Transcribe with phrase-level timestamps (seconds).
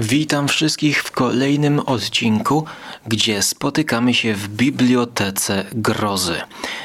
[0.00, 2.64] Witam wszystkich w kolejnym odcinku,
[3.06, 6.40] gdzie spotykamy się w Bibliotece Grozy.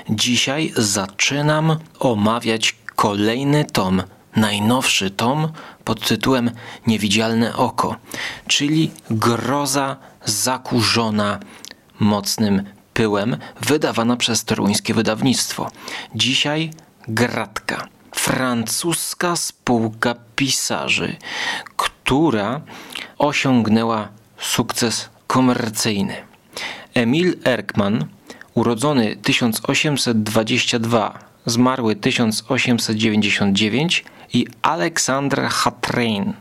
[0.09, 4.03] Dzisiaj zaczynam omawiać kolejny tom,
[4.35, 5.51] najnowszy tom
[5.83, 6.51] pod tytułem
[6.87, 7.95] Niewidzialne oko,
[8.47, 11.39] czyli groza zakurzona
[11.99, 12.63] mocnym
[12.93, 15.71] pyłem, wydawana przez toruńskie wydawnictwo.
[16.15, 16.71] Dzisiaj
[17.07, 21.15] gratka francuska spółka pisarzy,
[21.77, 22.61] która
[23.19, 24.07] osiągnęła
[24.37, 26.15] sukces komercyjny.
[26.93, 28.05] Emil Erkman,
[28.53, 36.33] urodzony 1822, zmarły 1899 i Aleksandra Hatrain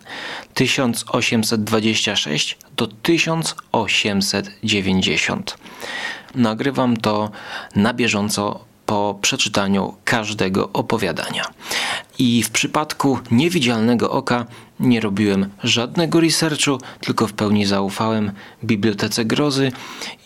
[0.54, 5.58] 1826 do 1890.
[6.34, 7.30] Nagrywam to
[7.76, 11.44] na bieżąco po przeczytaniu każdego opowiadania.
[12.18, 14.46] I w przypadku niewidzialnego oka
[14.80, 18.32] nie robiłem żadnego researchu, tylko w pełni zaufałem
[18.64, 19.72] Bibliotece Grozy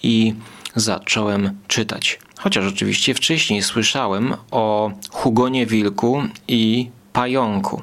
[0.02, 0.34] i
[0.76, 2.18] zacząłem czytać.
[2.38, 7.82] Chociaż oczywiście wcześniej słyszałem o Hugonie Wilku i Pająku,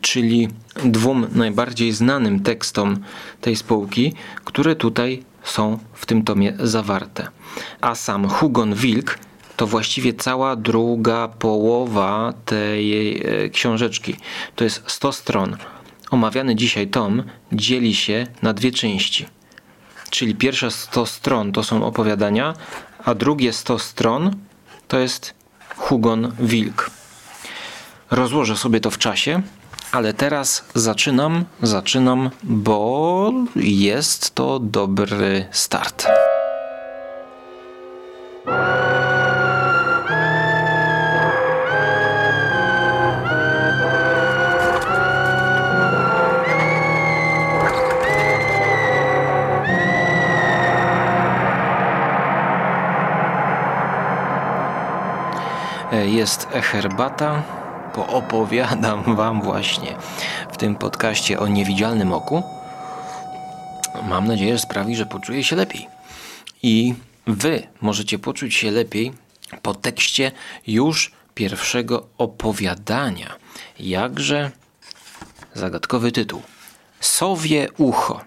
[0.00, 0.48] czyli
[0.84, 2.98] dwóm najbardziej znanym tekstom
[3.40, 4.12] tej spółki,
[4.44, 7.28] które tutaj są w tym tomie zawarte.
[7.80, 9.18] A sam Hugon Wilk
[9.56, 14.16] to właściwie cała druga połowa tej e, książeczki.
[14.56, 15.56] To jest 100 stron.
[16.10, 17.22] Omawiany dzisiaj tom
[17.52, 19.26] dzieli się na dwie części.
[20.10, 22.54] Czyli pierwsze 100 stron to są opowiadania,
[23.04, 24.36] a drugie 100 stron
[24.88, 25.34] to jest
[25.76, 26.90] Hugon Wilk.
[28.10, 29.42] Rozłożę sobie to w czasie,
[29.92, 36.06] ale teraz zaczynam, zaczynam, bo jest to dobry start.
[56.22, 57.42] Jest herbata.
[57.94, 59.96] Poopowiadam Wam właśnie
[60.52, 62.42] w tym podcaście o niewidzialnym oku.
[64.08, 65.88] Mam nadzieję, że sprawi, że poczuję się lepiej.
[66.62, 66.94] I
[67.26, 69.12] Wy możecie poczuć się lepiej
[69.62, 70.32] po tekście
[70.66, 73.34] już pierwszego opowiadania.
[73.78, 74.50] Jakże
[75.54, 76.42] zagadkowy tytuł.
[77.00, 78.20] Sowie ucho.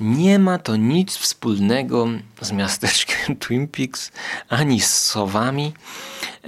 [0.00, 2.06] Nie ma to nic wspólnego
[2.40, 4.12] z miasteczkiem Twin Peaks
[4.48, 5.72] ani z sowami.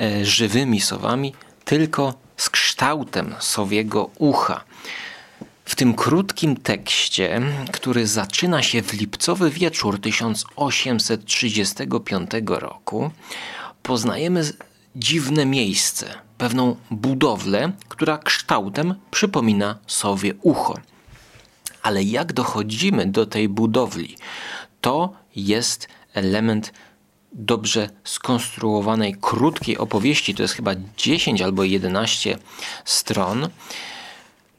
[0.01, 4.65] E, żywymi sowami, tylko z kształtem sowiego ucha.
[5.65, 7.41] W tym krótkim tekście,
[7.73, 13.11] który zaczyna się w lipcowy wieczór 1835 roku,
[13.83, 14.53] poznajemy
[14.97, 20.79] dziwne miejsce, pewną budowlę, która kształtem przypomina sowie ucho.
[21.83, 24.17] Ale jak dochodzimy do tej budowli,
[24.81, 26.73] to jest element
[27.33, 32.39] dobrze skonstruowanej, krótkiej opowieści, to jest chyba 10 albo 11
[32.85, 33.49] stron,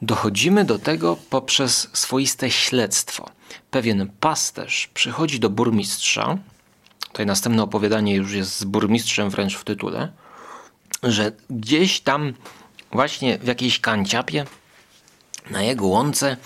[0.02, 3.30] dochodzimy do tego poprzez swoiste śledztwo.
[3.70, 6.38] Pewien pasterz przychodzi do burmistrza,
[7.08, 10.12] tutaj następne opowiadanie już jest z burmistrzem wręcz w tytule,
[11.02, 12.34] że gdzieś tam
[12.92, 14.44] właśnie w jakiejś kanciapie
[15.50, 16.36] na jego łące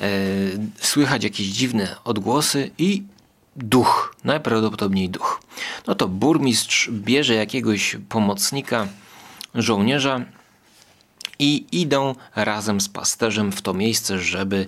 [0.00, 0.06] e,
[0.80, 3.02] słychać jakieś dziwne odgłosy i
[3.56, 5.33] duch, najprawdopodobniej duch.
[5.86, 8.86] No to burmistrz bierze jakiegoś pomocnika,
[9.54, 10.20] żołnierza
[11.38, 14.66] i idą razem z pasterzem w to miejsce, żeby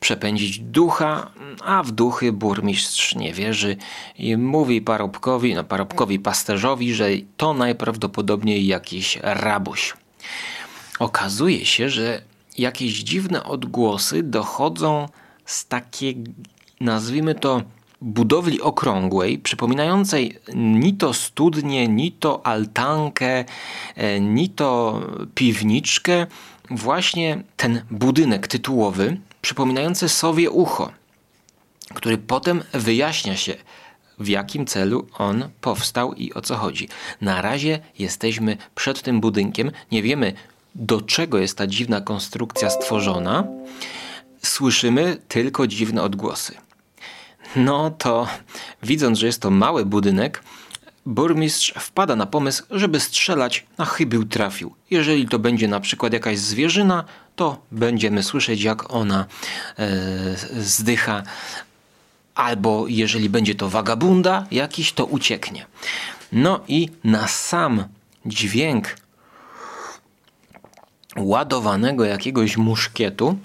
[0.00, 1.30] przepędzić ducha,
[1.64, 3.76] a w duchy burmistrz nie wierzy
[4.18, 9.94] i mówi parobkowi, no parobkowi pasterzowi, że to najprawdopodobniej jakiś rabuś.
[10.98, 12.22] Okazuje się, że
[12.58, 15.08] jakieś dziwne odgłosy dochodzą
[15.44, 16.24] z takiej,
[16.80, 17.62] nazwijmy to,
[18.00, 23.44] budowli okrągłej, przypominającej ni to studnię, ni to altankę,
[23.96, 25.00] e, ni to
[25.34, 26.26] piwniczkę,
[26.70, 30.92] właśnie ten budynek tytułowy, przypominający sowie ucho,
[31.94, 33.54] który potem wyjaśnia się,
[34.18, 36.88] w jakim celu on powstał i o co chodzi.
[37.20, 40.32] Na razie jesteśmy przed tym budynkiem, nie wiemy
[40.74, 43.44] do czego jest ta dziwna konstrukcja stworzona,
[44.42, 46.67] słyszymy tylko dziwne odgłosy.
[47.56, 48.28] No to
[48.82, 50.42] widząc, że jest to mały budynek,
[51.06, 54.74] burmistrz wpada na pomysł, żeby strzelać na chybił trafił.
[54.90, 57.04] Jeżeli to będzie na przykład jakaś zwierzyna,
[57.36, 59.26] to będziemy słyszeć jak ona
[59.78, 59.88] e,
[60.56, 61.22] zdycha.
[62.34, 65.66] Albo jeżeli będzie to wagabunda jakiś, to ucieknie.
[66.32, 67.84] No i na sam
[68.26, 68.96] dźwięk
[71.16, 73.38] ładowanego jakiegoś muszkietu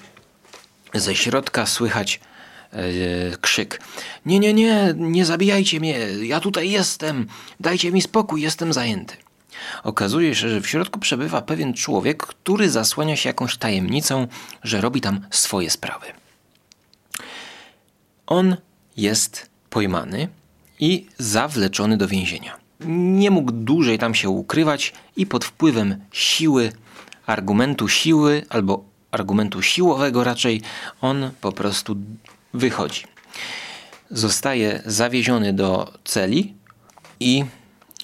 [0.93, 2.19] Ze środka słychać
[3.41, 3.81] krzyk:
[4.25, 7.27] Nie, nie, nie, nie zabijajcie mnie, ja tutaj jestem,
[7.59, 9.15] dajcie mi spokój, jestem zajęty.
[9.83, 14.27] Okazuje się, że w środku przebywa pewien człowiek, który zasłania się jakąś tajemnicą,
[14.63, 16.05] że robi tam swoje sprawy.
[18.27, 18.57] On
[18.97, 20.27] jest pojmany
[20.79, 22.57] i zawleczony do więzienia.
[23.19, 26.71] Nie mógł dłużej tam się ukrywać i pod wpływem siły,
[27.25, 30.61] argumentu siły albo argumentu siłowego raczej,
[31.01, 31.95] on po prostu
[32.53, 33.03] wychodzi.
[34.11, 36.53] Zostaje zawieziony do celi
[37.19, 37.45] i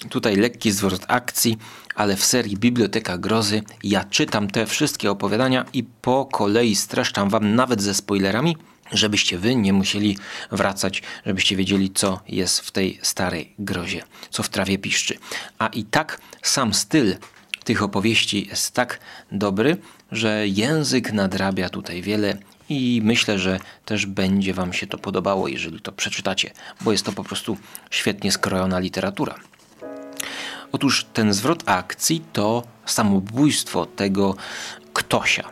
[0.08, 1.58] tutaj lekki zwrot akcji,
[1.94, 7.54] ale w serii Biblioteka Grozy ja czytam te wszystkie opowiadania i po kolei streszczam wam
[7.54, 8.56] nawet ze spoilerami,
[8.92, 10.18] żebyście wy nie musieli
[10.50, 15.18] wracać, żebyście wiedzieli, co jest w tej starej grozie, co w trawie piszczy.
[15.58, 17.16] A i tak sam styl
[17.64, 19.00] tych opowieści jest tak
[19.32, 19.76] dobry,
[20.12, 22.36] że język nadrabia tutaj wiele
[22.70, 26.50] i myślę, że też będzie Wam się to podobało, jeżeli to przeczytacie,
[26.80, 27.56] bo jest to po prostu
[27.90, 29.34] świetnie skrojona literatura.
[30.72, 34.36] Otóż ten zwrot akcji to samobójstwo tego
[34.92, 35.48] ktosia.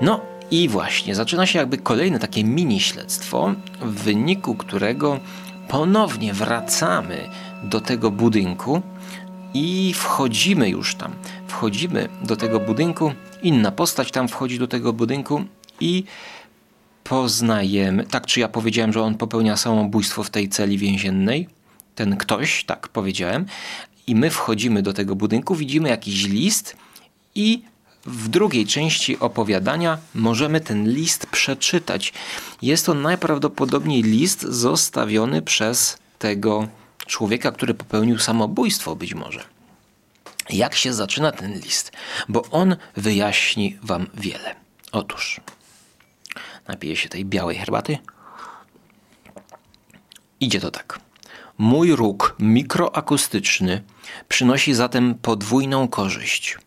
[0.00, 5.20] No i właśnie zaczyna się jakby kolejne takie mini śledztwo, w wyniku którego
[5.68, 7.28] ponownie wracamy
[7.62, 8.82] do tego budynku
[9.54, 11.12] i wchodzimy już tam.
[11.48, 13.12] Wchodzimy do tego budynku,
[13.42, 15.44] inna postać tam wchodzi do tego budynku
[15.80, 16.04] i
[17.04, 18.06] poznajemy.
[18.06, 21.48] Tak, czy ja powiedziałem, że on popełnia samobójstwo w tej celi więziennej?
[21.94, 23.46] Ten ktoś, tak powiedziałem.
[24.06, 26.76] I my wchodzimy do tego budynku, widzimy jakiś list
[27.34, 27.62] i
[28.06, 32.12] w drugiej części opowiadania możemy ten list przeczytać.
[32.62, 36.68] Jest to najprawdopodobniej list zostawiony przez tego
[37.06, 39.44] człowieka, który popełnił samobójstwo być może.
[40.50, 41.92] Jak się zaczyna ten list?
[42.28, 44.54] Bo on wyjaśni wam wiele.
[44.92, 45.40] Otóż,
[46.70, 47.98] napiję się tej białej herbaty.
[50.40, 51.00] Idzie to tak.
[51.58, 53.82] Mój róg mikroakustyczny
[54.28, 56.58] przynosi zatem podwójną korzyść.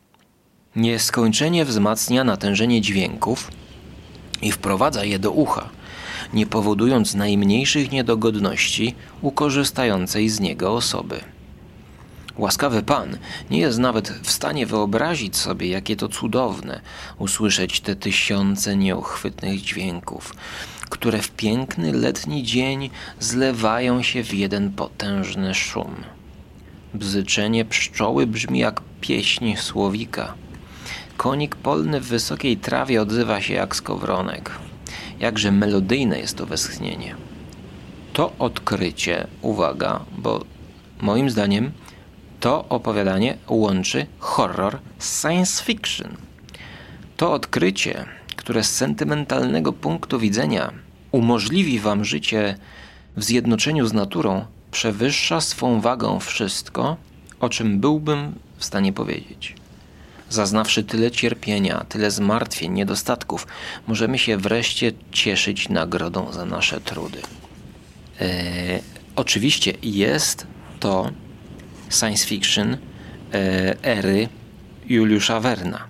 [0.75, 3.51] Nieskończenie wzmacnia natężenie dźwięków
[4.41, 5.69] i wprowadza je do ucha–
[6.33, 11.19] nie powodując najmniejszych niedogodności u korzystającej z niego osoby.
[12.37, 13.17] Łaskawy Pan
[13.51, 16.81] nie jest nawet w stanie wyobrazić sobie, jakie to cudowne
[17.17, 20.35] usłyszeć te tysiące nieuchwytnych dźwięków,
[20.89, 22.89] które w piękny letni dzień
[23.19, 25.95] zlewają się w jeden potężny szum.
[26.93, 30.33] Bzyczenie pszczoły brzmi jak pieśń słowika.
[31.17, 34.51] Konik polny w wysokiej trawie odzywa się jak skowronek
[35.19, 37.15] jakże melodyjne jest to westchnienie.
[38.13, 40.43] To odkrycie, uwaga, bo
[41.01, 41.71] moim zdaniem
[42.43, 46.17] to opowiadanie łączy horror z science fiction.
[47.17, 48.05] To odkrycie,
[48.35, 50.73] które z sentymentalnego punktu widzenia
[51.11, 52.57] umożliwi wam życie
[53.17, 56.97] w zjednoczeniu z naturą, przewyższa swą wagą wszystko,
[57.39, 59.55] o czym byłbym w stanie powiedzieć.
[60.29, 63.47] Zaznawszy tyle cierpienia, tyle zmartwień, niedostatków,
[63.87, 67.21] możemy się wreszcie cieszyć nagrodą za nasze trudy.
[68.21, 68.25] E,
[69.15, 70.47] oczywiście jest
[70.79, 71.09] to
[71.93, 72.77] science fiction
[73.33, 74.29] e, ery
[74.85, 75.87] Juliusza Werna,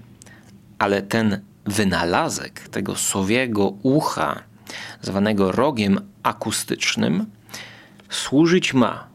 [0.79, 4.43] ale ten wynalazek tego sowiego ucha,
[5.01, 7.25] zwanego rogiem akustycznym,
[8.09, 9.07] służyć ma.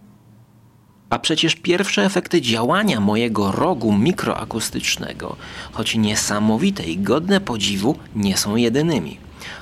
[1.11, 5.37] A przecież pierwsze efekty działania mojego rogu mikroakustycznego,
[5.73, 9.19] choć niesamowite i godne podziwu, nie są jedynymi.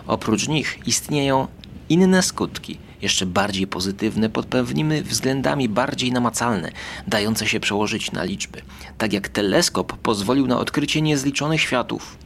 [0.07, 1.49] Oprócz nich istnieją
[1.89, 6.73] inne skutki, jeszcze bardziej pozytywne, pod pewnymi względami bardziej namacalne,
[7.07, 8.63] dające się przełożyć na liczby.
[8.99, 12.19] Tak jak teleskop pozwolił na odkrycie niezliczonych światów,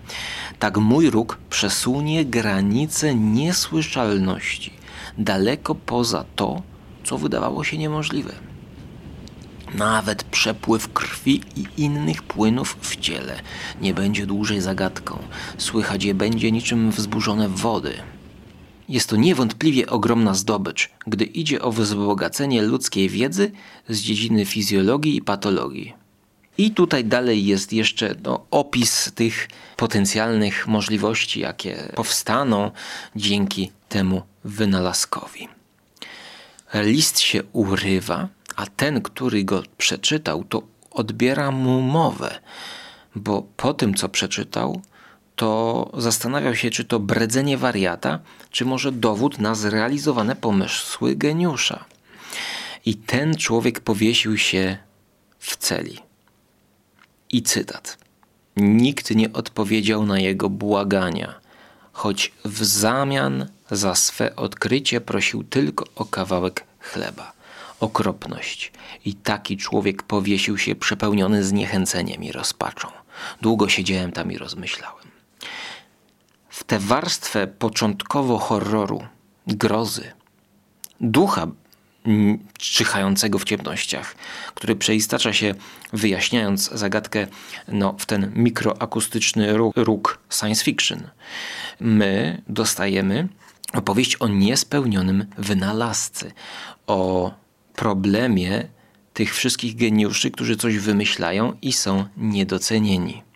[0.58, 4.72] tak mój róg przesunie granice niesłyszalności
[5.18, 6.62] daleko poza to,
[7.04, 8.32] co wydawało się niemożliwe.
[9.74, 13.40] Nawet przepływ krwi i innych płynów w ciele
[13.80, 15.18] nie będzie dłużej zagadką.
[15.58, 17.94] Słychać je będzie niczym wzburzone wody.
[18.90, 23.52] Jest to niewątpliwie ogromna zdobycz, gdy idzie o wzbogacenie ludzkiej wiedzy
[23.88, 25.94] z dziedziny fizjologii i patologii.
[26.58, 32.70] I tutaj dalej jest jeszcze no, opis tych potencjalnych możliwości, jakie powstaną
[33.16, 35.48] dzięki temu wynalazkowi.
[36.74, 42.40] List się urywa, a ten, który go przeczytał, to odbiera mu mowę,
[43.14, 44.82] bo po tym, co przeczytał,
[45.40, 48.18] to zastanawiał się, czy to bredzenie wariata,
[48.50, 51.84] czy może dowód na zrealizowane pomysły geniusza.
[52.86, 54.76] I ten człowiek powiesił się
[55.38, 55.98] w celi.
[57.30, 57.98] I cytat.
[58.56, 61.34] Nikt nie odpowiedział na jego błagania.
[61.92, 67.32] choć w zamian za swe odkrycie prosił tylko o kawałek chleba.
[67.80, 68.72] Okropność.
[69.04, 72.88] I taki człowiek powiesił się przepełniony zniechęceniem i rozpaczą.
[73.40, 74.99] Długo siedziałem tam i rozmyślałem.
[76.60, 79.02] W tę warstwę początkowo horroru,
[79.46, 80.12] grozy,
[81.00, 81.46] ducha
[82.58, 84.14] czyhającego w ciemnościach,
[84.54, 85.54] który przeistacza się,
[85.92, 87.26] wyjaśniając zagadkę
[87.68, 91.08] no, w ten mikroakustyczny róg science fiction.
[91.80, 93.28] My dostajemy
[93.72, 96.32] opowieść o niespełnionym wynalazcy,
[96.86, 97.32] o
[97.74, 98.66] problemie
[99.14, 103.29] tych wszystkich geniuszy, którzy coś wymyślają i są niedocenieni.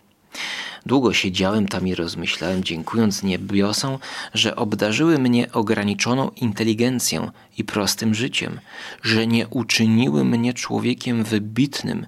[0.85, 3.97] Długo siedziałem tam i rozmyślałem, dziękując niebiosom,
[4.33, 8.59] że obdarzyły mnie ograniczoną inteligencją i prostym życiem,
[9.03, 12.05] że nie uczyniły mnie człowiekiem wybitnym,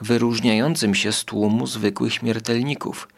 [0.00, 3.08] wyróżniającym się z tłumu zwykłych śmiertelników.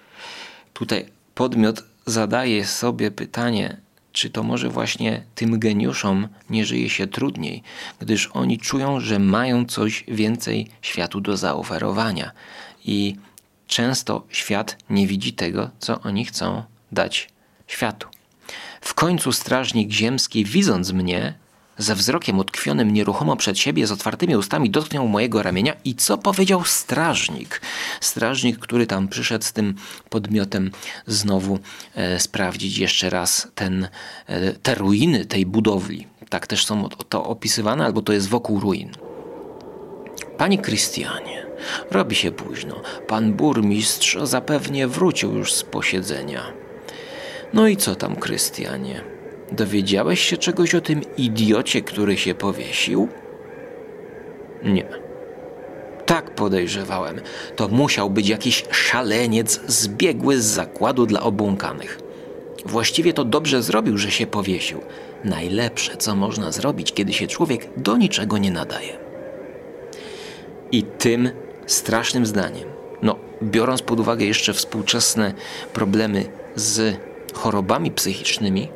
[0.73, 3.77] Tutaj podmiot zadaje sobie pytanie,
[4.13, 7.63] czy to może właśnie tym geniuszom nie żyje się trudniej,
[8.01, 12.31] gdyż oni czują, że mają coś więcej światu do zaoferowania
[12.85, 13.17] i
[13.73, 16.63] często świat nie widzi tego, co oni chcą
[16.93, 17.29] dać
[17.67, 18.09] światu.
[18.81, 21.35] W końcu strażnik ziemski, widząc mnie,
[21.79, 26.65] ze wzrokiem utkwionym nieruchomo przed siebie, z otwartymi ustami dotknął mojego ramienia i co powiedział
[26.65, 27.61] strażnik?
[28.01, 29.75] Strażnik, który tam przyszedł z tym
[30.11, 30.71] podmiotem
[31.07, 31.59] znowu
[31.95, 33.89] e, sprawdzić jeszcze raz ten,
[34.27, 36.07] e, te ruiny tej budowli.
[36.29, 38.91] Tak też są to opisywane, albo to jest wokół ruin.
[40.39, 41.52] Panie Krystianie,
[41.91, 42.83] robi się późno.
[43.07, 46.53] Pan burmistrz zapewnie wrócił już z posiedzenia.
[47.53, 49.01] No i co tam, Krystianie?
[49.53, 53.09] Dowiedziałeś się czegoś o tym idiocie, który się powiesił?
[54.63, 54.85] Nie.
[56.07, 57.21] Tak podejrzewałem.
[57.57, 61.99] To musiał być jakiś szaleniec zbiegły z zakładu dla obłąkanych.
[62.67, 64.81] Właściwie to dobrze zrobił, że się powiesił.
[65.25, 68.99] Najlepsze, co można zrobić, kiedy się człowiek do niczego nie nadaje.
[70.73, 71.31] I tym
[71.73, 72.69] strasznym zdaniem,
[73.03, 75.35] no, biorąc pod uwagę jeszcze współczesne
[75.73, 76.25] problemy
[76.55, 76.97] z
[77.35, 78.69] chorobami psychicznymi,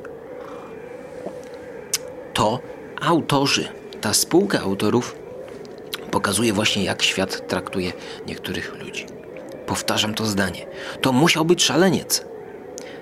[2.34, 2.60] to
[3.00, 3.68] autorzy,
[4.00, 5.16] ta spółka autorów
[6.10, 7.92] pokazuje właśnie, jak świat traktuje
[8.26, 9.06] niektórych ludzi.
[9.66, 10.66] Powtarzam to zdanie.
[11.00, 12.24] To musiał być szaleniec.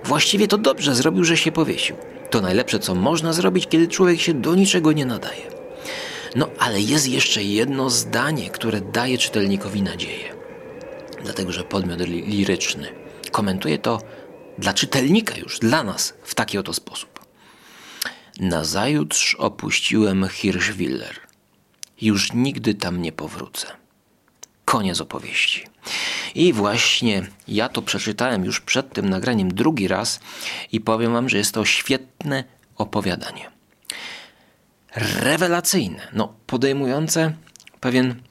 [0.04, 1.96] Właściwie to dobrze zrobił, że się powiesił.
[2.30, 5.53] To najlepsze, co można zrobić, kiedy człowiek się do niczego nie nadaje.
[6.34, 10.34] No ale jest jeszcze jedno zdanie, które daje czytelnikowi nadzieję.
[11.22, 12.88] Dlatego, że podmiot liryczny
[13.30, 14.00] komentuje to
[14.58, 17.26] dla czytelnika już, dla nas w taki oto sposób.
[18.40, 21.20] Nazajutrz opuściłem Hirschwiller.
[22.00, 23.66] Już nigdy tam nie powrócę.
[24.64, 25.66] Koniec opowieści.
[26.34, 30.20] I właśnie ja to przeczytałem już przed tym nagraniem drugi raz
[30.72, 32.44] i powiem wam, że jest to świetne
[32.76, 33.53] opowiadanie.
[34.94, 37.32] Rewelacyjne, no podejmujące
[37.80, 38.22] pewien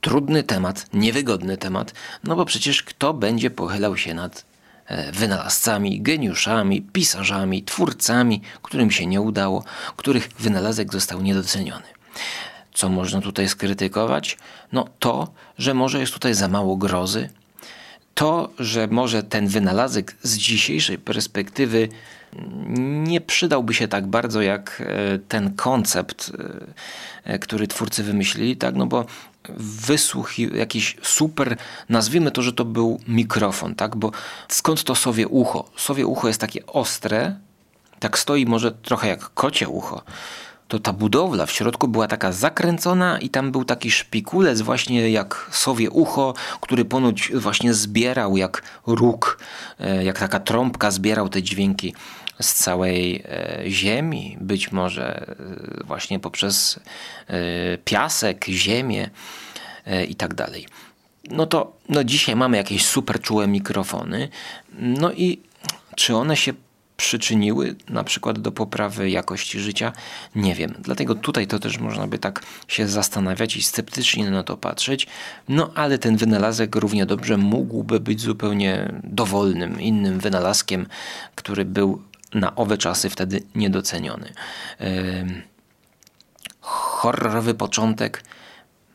[0.00, 1.92] trudny temat, niewygodny temat,
[2.24, 4.52] no bo przecież kto będzie pochylał się nad
[4.86, 9.64] E, wynalazcami, geniuszami, pisarzami, twórcami, którym się nie udało,
[9.96, 11.86] których wynalazek został niedoceniony.
[12.74, 14.38] Co można tutaj skrytykować?
[14.72, 17.28] No to, że może jest tutaj za mało grozy,
[18.14, 21.88] to, że może ten wynalazek z dzisiejszej perspektywy
[22.86, 26.32] nie przydałby się tak bardzo jak e, ten koncept,
[27.24, 28.74] e, który twórcy wymyślili, tak?
[28.74, 29.04] No bo
[29.58, 31.56] wysłuch jakiś super,
[31.88, 33.96] nazwijmy to, że to był mikrofon, tak?
[33.96, 34.10] Bo
[34.48, 35.64] skąd to sowie ucho?
[35.76, 37.36] Sowie ucho jest takie ostre,
[37.98, 40.02] tak stoi może trochę jak kocie ucho.
[40.68, 45.48] To ta budowla w środku była taka zakręcona i tam był taki szpikulec właśnie jak
[45.50, 49.38] sowie ucho, który ponoć właśnie zbierał jak róg,
[49.80, 51.94] e, jak taka trąbka zbierał te dźwięki
[52.42, 55.26] z całej e, ziemi, być może
[55.80, 56.80] e, właśnie poprzez
[57.26, 59.10] e, piasek, ziemię
[60.08, 60.66] i tak dalej.
[61.30, 64.28] No to no dzisiaj mamy jakieś super czułe mikrofony.
[64.78, 65.40] No i
[65.96, 66.52] czy one się
[67.02, 69.92] przyczyniły na przykład do poprawy jakości życia?
[70.34, 70.74] Nie wiem.
[70.78, 75.06] Dlatego tutaj to też można by tak się zastanawiać i sceptycznie na to patrzeć.
[75.48, 80.86] No ale ten wynalazek równie dobrze mógłby być zupełnie dowolnym, innym wynalazkiem,
[81.34, 82.02] który był
[82.34, 84.32] na owe czasy wtedy niedoceniony.
[86.60, 88.24] Horrorowy początek.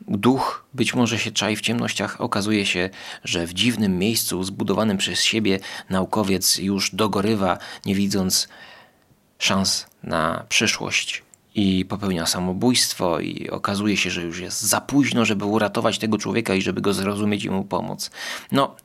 [0.08, 2.22] Duch być może się czai w ciemnościach.
[2.22, 2.89] Okazuje się,
[3.24, 8.48] że w dziwnym miejscu zbudowanym przez siebie naukowiec już dogorywa, nie widząc
[9.39, 11.24] szans na przyszłość
[11.56, 16.56] i popełnia samobójstwo i okazuje się, że już jest za późno, żeby uratować tego człowieka
[16.56, 18.12] i żeby go zrozumieć i mu pomóc.
[18.51, 18.75] No,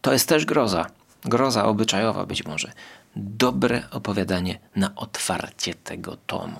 [0.00, 0.86] to jest też groza.
[1.24, 2.72] Groza obyczajowa być może.
[3.16, 6.58] Dobre opowiadanie na otwarcie tego tomu.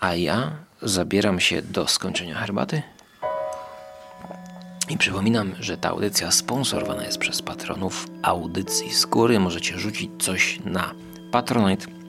[0.00, 0.50] A ja
[0.82, 2.82] zabieram się do skończenia herbaty.
[4.88, 9.40] I przypominam, że ta audycja sponsorowana jest przez patronów audycji z góry.
[9.40, 10.94] Możecie rzucić coś na
[11.32, 12.00] Patronite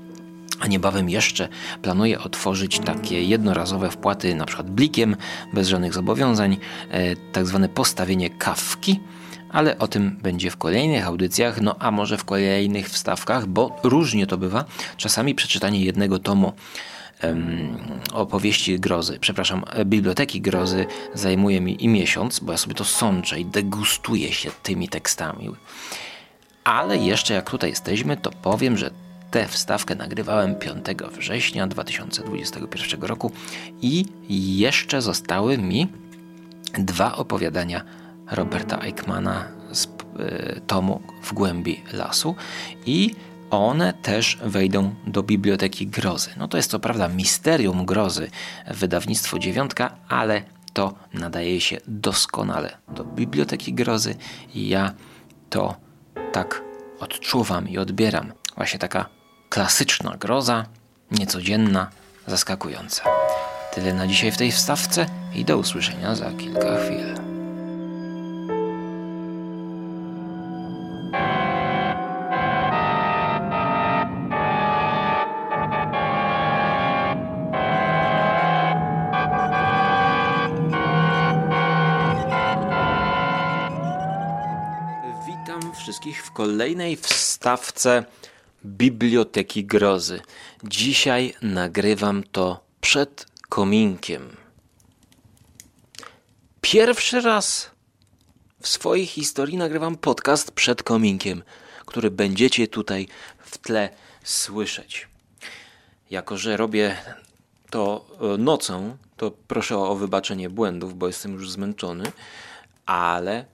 [0.61, 1.47] a niebawem jeszcze
[1.81, 5.15] planuję otworzyć takie jednorazowe wpłaty, na przykład blikiem,
[5.53, 6.57] bez żadnych zobowiązań,
[6.89, 8.99] e, tak zwane postawienie kawki,
[9.51, 14.27] ale o tym będzie w kolejnych audycjach, no a może w kolejnych wstawkach, bo różnie
[14.27, 14.65] to bywa.
[14.97, 16.53] Czasami przeczytanie jednego tomu
[18.13, 23.45] opowieści grozy, przepraszam, biblioteki grozy zajmuje mi i miesiąc, bo ja sobie to sączę i
[23.45, 25.49] degustuję się tymi tekstami.
[26.63, 28.91] Ale jeszcze jak tutaj jesteśmy, to powiem, że
[29.31, 33.31] Tę wstawkę nagrywałem 5 września 2021 roku
[33.81, 34.05] i
[34.59, 35.87] jeszcze zostały mi
[36.77, 37.83] dwa opowiadania
[38.31, 42.35] Roberta Eichmana z y, tomu W głębi lasu
[42.85, 43.15] i
[43.49, 46.29] one też wejdą do Biblioteki Grozy.
[46.37, 48.29] No to jest co prawda Misterium Grozy,
[48.67, 54.15] wydawnictwo dziewiątka, ale to nadaje się doskonale do Biblioteki Grozy
[54.55, 54.93] ja
[55.49, 55.75] to
[56.31, 56.61] tak
[56.99, 58.33] odczuwam i odbieram.
[58.55, 59.05] Właśnie taka
[59.51, 60.65] Klasyczna groza,
[61.11, 61.89] niecodzienna,
[62.27, 63.03] zaskakująca.
[63.73, 67.10] Tyle na dzisiaj w tej wstawce i do usłyszenia za kilka chwil.
[86.33, 88.05] Kolejnej wstawce
[88.65, 90.21] Biblioteki Grozy.
[90.63, 94.37] Dzisiaj nagrywam to przed kominkiem.
[96.61, 97.71] Pierwszy raz
[98.61, 101.43] w swojej historii nagrywam podcast przed kominkiem,
[101.85, 103.07] który będziecie tutaj
[103.37, 103.89] w tle
[104.23, 105.07] słyszeć.
[106.09, 106.97] Jako, że robię
[107.69, 112.11] to e, nocą, to proszę o wybaczenie błędów, bo jestem już zmęczony,
[112.85, 113.45] ale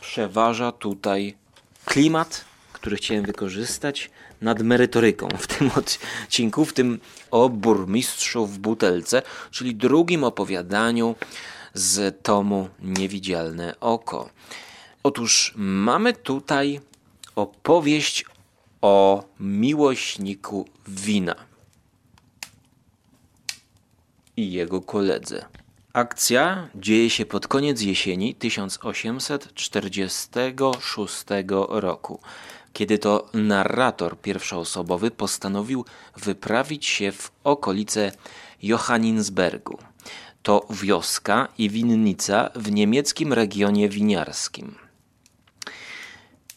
[0.00, 1.34] przeważa tutaj
[1.84, 4.10] klimat który chciałem wykorzystać
[4.40, 11.14] nad merytoryką w tym odcinku, w tym o burmistrzu w butelce, czyli drugim opowiadaniu
[11.74, 14.30] z tomu Niewidzialne Oko.
[15.02, 16.80] Otóż mamy tutaj
[17.36, 18.24] opowieść
[18.82, 21.34] o miłośniku wina
[24.36, 25.46] i jego koledze.
[25.92, 31.24] Akcja dzieje się pod koniec jesieni 1846
[31.68, 32.20] roku
[32.72, 35.84] kiedy to narrator pierwszoosobowy postanowił
[36.16, 38.12] wyprawić się w okolice
[38.62, 39.78] Johannisbergu.
[40.42, 44.74] To wioska i winnica w niemieckim regionie winiarskim.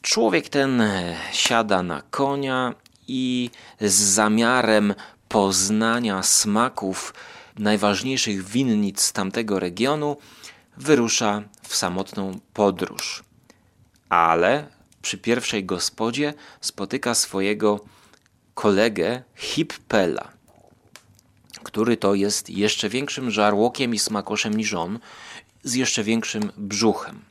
[0.02, 0.84] Człowiek ten
[1.32, 2.74] siada na konia
[3.08, 3.50] i
[3.82, 4.94] z zamiarem
[5.30, 7.14] poznania smaków
[7.58, 10.18] najważniejszych winnic tamtego regionu
[10.78, 13.24] wyrusza w samotną podróż.
[14.10, 14.68] Ale
[15.02, 17.80] przy pierwszej gospodzie spotyka swojego
[18.54, 20.32] kolegę Hippela,
[21.64, 25.00] który to jest jeszcze większym żarłokiem i smakoszem niż on,
[25.64, 27.22] z jeszcze większym brzuchem.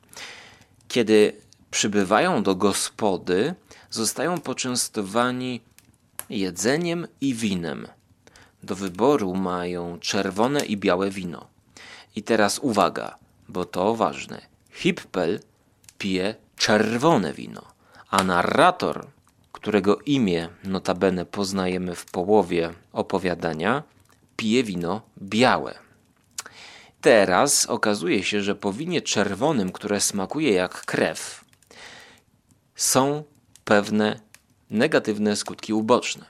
[0.88, 1.36] Kiedy
[1.70, 3.54] przybywają do gospody,
[3.90, 5.60] zostają poczęstowani
[6.30, 7.86] jedzeniem i winem.
[8.62, 11.46] Do wyboru mają czerwone i białe wino.
[12.16, 13.16] I teraz uwaga,
[13.48, 14.40] bo to ważne.
[14.70, 15.40] Hippel
[15.98, 17.62] pije czerwone wino,
[18.10, 19.06] a narrator,
[19.52, 23.82] którego imię notabene poznajemy w połowie opowiadania,
[24.36, 25.74] pije wino białe.
[27.00, 31.44] Teraz okazuje się, że po winie czerwonym, które smakuje jak krew,
[32.74, 33.24] są
[33.64, 34.20] pewne
[34.70, 36.24] negatywne skutki uboczne.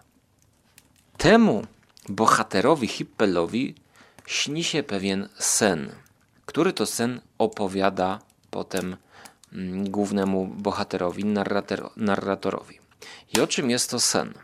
[1.19, 1.67] Temu
[2.09, 3.75] bohaterowi Hippelowi
[4.27, 5.93] śni się pewien sen,
[6.47, 8.19] który to sen opowiada
[8.51, 8.97] potem
[9.55, 11.25] Mm, głównemu bohaterowi,
[11.97, 12.79] narratorowi.
[13.37, 14.35] I o czym jest to sen?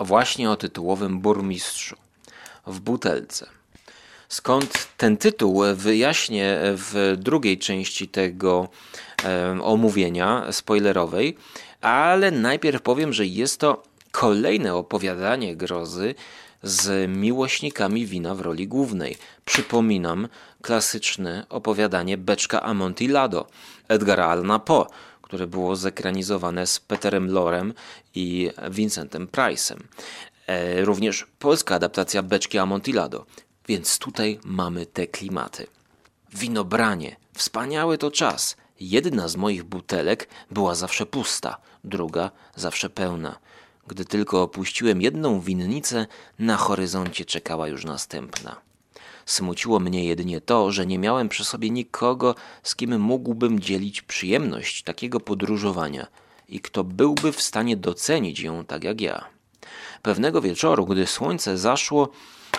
[0.00, 1.96] Właśnie o tytułowym burmistrzu
[2.66, 3.46] w butelce.
[4.28, 8.68] Skąd ten tytuł wyjaśnię w drugiej części tego
[9.62, 11.36] omówienia spoilerowej,
[11.80, 16.14] ale najpierw powiem, że jest to kolejne opowiadanie grozy
[16.62, 19.16] z miłośnikami wina w roli głównej.
[19.44, 20.28] Przypominam
[20.62, 23.46] klasyczne opowiadanie Beczka Amontillado
[23.88, 24.86] Edgara Allana Poe,
[25.22, 27.74] które było zekranizowane z Peterem Lorem
[28.14, 29.78] i Vincentem Price'em.
[30.46, 33.26] E, również polska adaptacja Beczki Amontillado,
[33.68, 35.66] więc tutaj mamy te klimaty.
[36.34, 43.38] Winobranie, wspaniały to czas, Jedna z moich butelek była zawsze pusta, druga zawsze pełna.
[43.90, 46.06] Gdy tylko opuściłem jedną winnicę,
[46.38, 48.60] na horyzoncie czekała już następna.
[49.26, 54.82] Smuciło mnie jedynie to, że nie miałem przy sobie nikogo, z kim mógłbym dzielić przyjemność
[54.82, 56.06] takiego podróżowania
[56.48, 59.24] i kto byłby w stanie docenić ją tak jak ja.
[60.02, 62.08] Pewnego wieczoru, gdy słońce zaszło,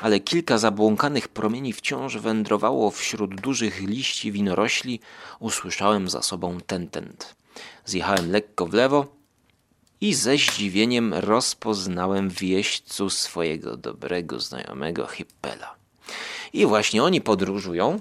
[0.02, 5.00] ale kilka zabłąkanych promieni wciąż wędrowało wśród dużych liści winorośli,
[5.40, 7.36] usłyszałem za sobą tentent.
[7.86, 9.21] Zjechałem lekko w lewo
[10.02, 15.76] i ze zdziwieniem rozpoznałem w jeźdźcu swojego dobrego znajomego Hippela.
[16.54, 18.00] I właśnie oni podróżują,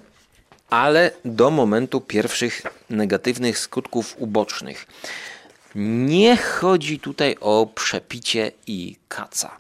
[0.71, 4.87] ale do momentu pierwszych negatywnych skutków ubocznych.
[5.75, 9.59] Nie chodzi tutaj o przepicie i kaca,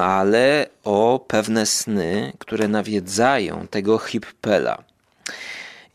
[0.00, 4.82] ale o pewne sny, które nawiedzają tego hippela.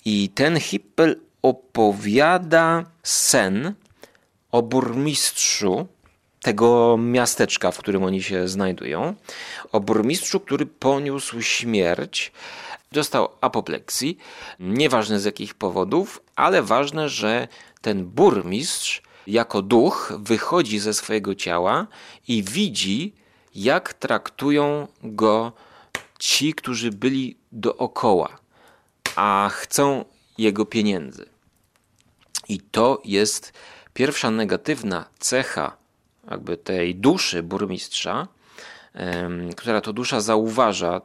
[0.05, 3.73] I ten hippel opowiada sen
[4.55, 5.87] o burmistrzu
[6.41, 9.15] tego miasteczka, w którym oni się znajdują,
[9.71, 12.31] o burmistrzu, który poniósł śmierć,
[12.91, 14.17] dostał apopleksji,
[14.59, 17.47] nieważne z jakich powodów, ale ważne, że
[17.81, 21.87] ten burmistrz jako duch wychodzi ze swojego ciała
[22.27, 23.13] i widzi,
[23.55, 25.53] jak traktują go
[26.19, 28.37] ci, którzy byli dookoła,
[29.15, 30.05] a chcą
[30.37, 31.25] jego pieniędzy.
[32.49, 33.53] I to jest
[33.95, 35.77] pierwsza negatywna cecha
[36.31, 38.27] jakby tej duszy burmistrza,
[39.57, 41.01] która to dusza zauważa,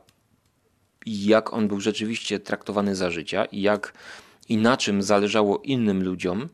[1.06, 3.92] jak on był rzeczywiście traktowany za życia i jak
[4.48, 6.48] i na czym zależało innym ludziom,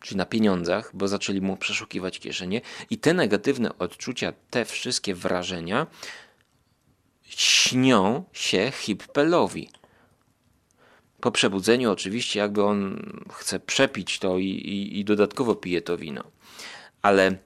[0.00, 5.86] czyli na pieniądzach, bo zaczęli mu przeszukiwać kieszenie, i te negatywne odczucia, te wszystkie wrażenia
[7.22, 9.68] śnią się Hippelowi.
[11.20, 13.02] Po przebudzeniu, oczywiście, jakby on
[13.32, 16.24] chce przepić to i, i, i dodatkowo pije to wino.
[17.02, 17.36] Ale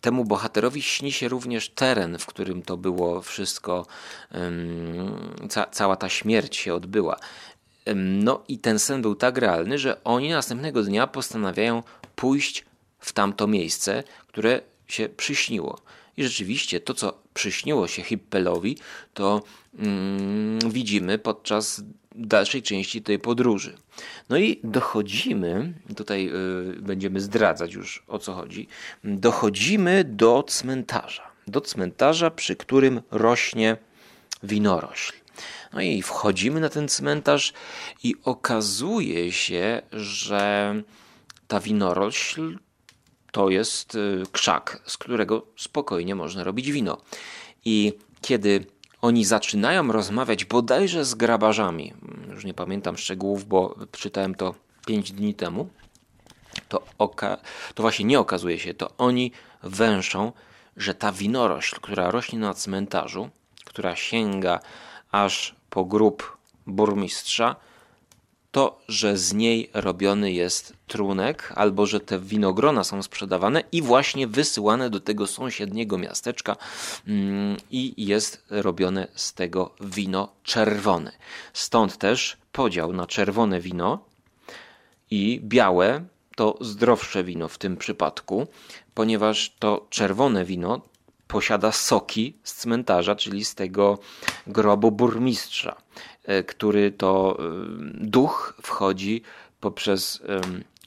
[0.00, 3.86] temu bohaterowi śni się również teren, w którym to było wszystko,
[5.48, 7.16] ca cała ta śmierć się odbyła.
[7.94, 11.82] No i ten sen był tak realny, że oni następnego dnia postanawiają
[12.16, 12.64] pójść
[12.98, 15.78] w tamto miejsce, które się przyśniło.
[16.16, 18.76] I rzeczywiście to, co przyśniło się Hippelowi,
[19.14, 19.42] to
[19.78, 21.82] mm, widzimy podczas
[22.18, 23.76] dalszej części tej podróży.
[24.28, 26.30] No i dochodzimy, tutaj
[26.76, 28.68] y, będziemy zdradzać już o co chodzi,
[29.04, 31.28] dochodzimy do cmentarza.
[31.46, 33.76] Do cmentarza, przy którym rośnie
[34.42, 35.12] winorośl.
[35.72, 37.52] No i wchodzimy na ten cmentarz
[38.04, 40.74] i okazuje się, że
[41.48, 42.58] ta winorośl
[43.32, 47.00] to jest y, krzak, z którego spokojnie można robić wino.
[47.64, 48.66] I kiedy
[49.02, 51.92] oni zaczynają rozmawiać bodajże z grabarzami,
[52.30, 54.54] już nie pamiętam szczegółów, bo czytałem to
[54.86, 55.68] 5 dni temu,
[56.68, 57.36] to, oka-
[57.74, 59.32] to właśnie nie okazuje się, to oni
[59.62, 60.32] węszą,
[60.76, 63.30] że ta winorośl, która rośnie na cmentarzu,
[63.64, 64.60] która sięga
[65.12, 67.56] aż po grób burmistrza,
[68.50, 74.26] to, że z niej robiony jest trunek, albo że te winogrona są sprzedawane i właśnie
[74.26, 76.56] wysyłane do tego sąsiedniego miasteczka
[77.06, 81.12] mm, i jest robione z tego wino czerwone.
[81.52, 83.98] Stąd też podział na czerwone wino
[85.10, 86.04] i białe
[86.36, 88.46] to zdrowsze wino w tym przypadku,
[88.94, 90.80] ponieważ to czerwone wino
[91.28, 93.98] posiada soki z cmentarza, czyli z tego
[94.46, 95.76] grobu burmistrza,
[96.46, 97.42] który to e,
[97.94, 99.22] duch wchodzi
[99.60, 100.22] poprzez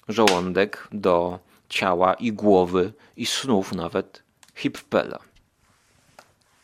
[0.08, 4.24] żołądek do ciała i głowy i snów nawet
[4.56, 5.20] Hippela.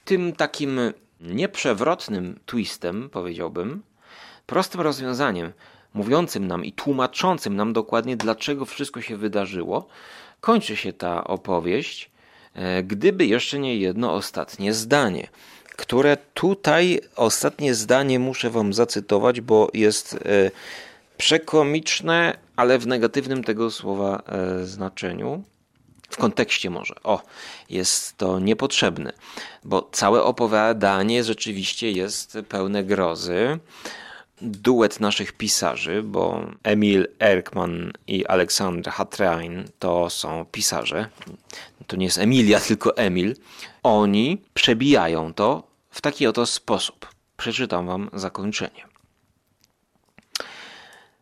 [0.05, 0.79] Tym takim
[1.21, 3.83] nieprzewrotnym twistem, powiedziałbym,
[4.45, 5.53] prostym rozwiązaniem,
[5.93, 9.87] mówiącym nam i tłumaczącym nam dokładnie, dlaczego wszystko się wydarzyło,
[10.41, 12.11] kończy się ta opowieść
[12.57, 15.27] E, gdyby jeszcze nie jedno ostatnie zdanie,
[15.77, 20.51] które tutaj ostatnie zdanie muszę wam zacytować, bo jest e,
[21.17, 25.43] przekomiczne, ale w negatywnym tego słowa e, znaczeniu.
[26.09, 26.95] W kontekście może.
[27.03, 27.21] O,
[27.69, 29.13] jest to niepotrzebne,
[29.63, 33.59] bo całe opowiadanie rzeczywiście jest pełne grozy
[34.41, 41.09] duet naszych pisarzy, bo Emil Erkman i Aleksandr Hatrain to są pisarze.
[41.87, 43.35] To nie jest Emilia, tylko Emil.
[43.83, 47.07] Oni przebijają to w taki oto sposób.
[47.37, 48.87] Przeczytam wam zakończenie.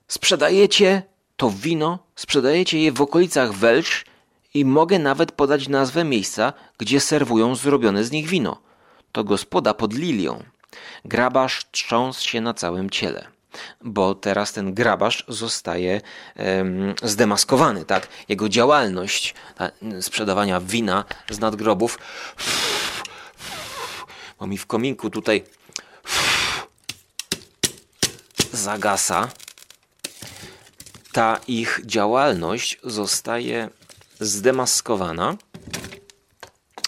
[0.08, 1.04] Sprzedajecie
[1.38, 4.06] to wino, sprzedajecie je w okolicach Welsz
[4.54, 8.62] i mogę nawet podać nazwę miejsca, gdzie serwują zrobione z nich wino.
[9.12, 10.44] To gospoda pod Lilią.
[11.06, 13.35] Grabarz trząsł się na całym ciele.
[13.82, 16.02] Bo teraz ten grabarz zostaje
[17.04, 18.08] zdemaskowany, tak?
[18.30, 19.34] Jego działalność
[20.02, 21.98] sprzedawania wina z nadgrobów
[24.40, 25.44] bo mi w kominku tutaj
[28.54, 29.30] zagasa.
[31.12, 33.70] Ta ich działalność zostaje
[34.20, 35.38] zdemaskowana.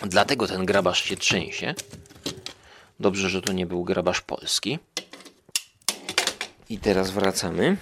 [0.01, 1.75] Dlatego ten grabarz się trzęsie.
[2.99, 4.79] Dobrze, że to nie był grabarz polski.
[6.69, 7.77] I teraz wracamy.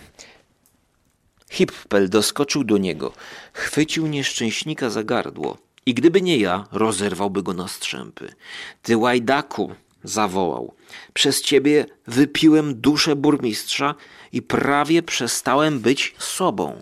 [1.49, 3.13] Hippel doskoczył do niego,
[3.53, 8.33] chwycił nieszczęśnika za gardło i gdyby nie ja, rozerwałby go na strzępy.
[8.81, 10.73] Ty łajdaku, zawołał.
[11.13, 13.95] Przez ciebie wypiłem duszę burmistrza
[14.31, 16.81] i prawie przestałem być sobą.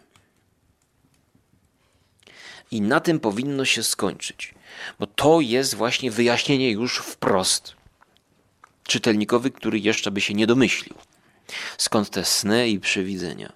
[2.71, 4.53] I na tym powinno się skończyć,
[4.99, 7.75] bo to jest właśnie wyjaśnienie już wprost
[8.83, 10.95] czytelnikowi, który jeszcze by się nie domyślił.
[11.77, 13.53] Skąd te sny i przewidzenia?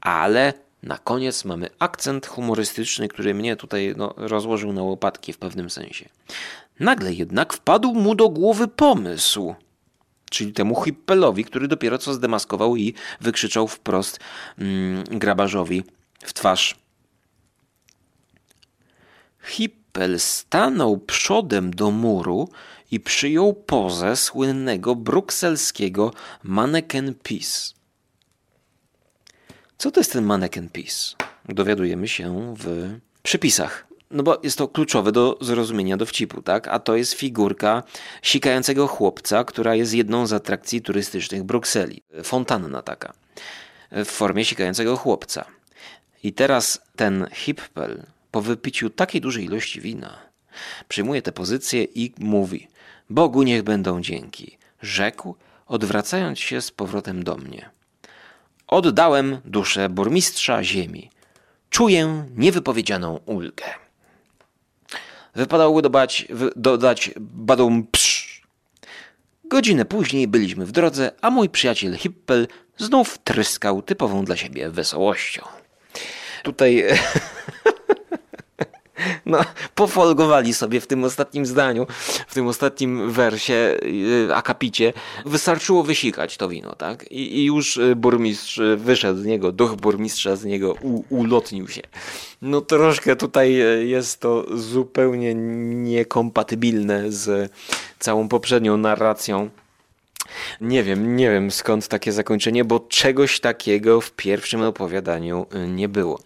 [0.00, 5.70] Ale na koniec mamy akcent humorystyczny, który mnie tutaj no, rozłożył na łopatki w pewnym
[5.70, 6.08] sensie.
[6.80, 9.54] Nagle jednak wpadł mu do głowy pomysł.
[10.30, 14.20] Czyli temu Hippelowi, który dopiero co zdemaskował i wykrzyczał wprost
[14.58, 15.84] mm, grabarzowi
[16.24, 16.76] w twarz.
[19.42, 22.48] Hippel stanął przodem do muru
[22.90, 27.74] i przyjął pozę słynnego brukselskiego mannequin piece.
[29.78, 31.16] Co to jest ten mannequin piece?
[31.48, 33.86] Dowiadujemy się w przypisach.
[34.10, 36.68] No bo jest to kluczowe do zrozumienia dowcipu, tak?
[36.68, 37.82] A to jest figurka
[38.22, 42.02] sikającego chłopca, która jest jedną z atrakcji turystycznych Brukseli.
[42.22, 43.12] Fontanna taka.
[43.90, 45.44] W formie sikającego chłopca.
[46.22, 50.29] I teraz ten Hippel po wypiciu takiej dużej ilości wina
[50.88, 52.68] przyjmuje tę pozycję i mówi
[53.10, 54.58] Bogu niech będą dzięki.
[54.82, 55.34] Rzekł,
[55.66, 57.70] odwracając się z powrotem do mnie.
[58.66, 61.10] Oddałem duszę burmistrza ziemi.
[61.70, 63.64] Czuję niewypowiedzianą ulgę.
[65.34, 68.42] Wypadało dodać, dodać badum psz.
[69.44, 75.42] Godzinę później byliśmy w drodze, a mój przyjaciel Hippel znów tryskał typową dla siebie wesołością.
[76.42, 76.84] Tutaj
[79.26, 79.38] no,
[79.74, 81.86] pofolgowali sobie w tym ostatnim zdaniu,
[82.28, 84.92] w tym ostatnim wersie, y, akapicie.
[85.26, 87.12] Wystarczyło wysikać to wino, tak?
[87.12, 91.82] I, i już y, burmistrz wyszedł z niego, duch burmistrza z niego u, ulotnił się.
[92.42, 97.52] No troszkę tutaj y, jest to zupełnie niekompatybilne z
[97.98, 99.50] całą poprzednią narracją
[100.60, 105.88] nie wiem, nie wiem skąd takie zakończenie, bo czegoś takiego w pierwszym opowiadaniu y, nie
[105.88, 106.20] było.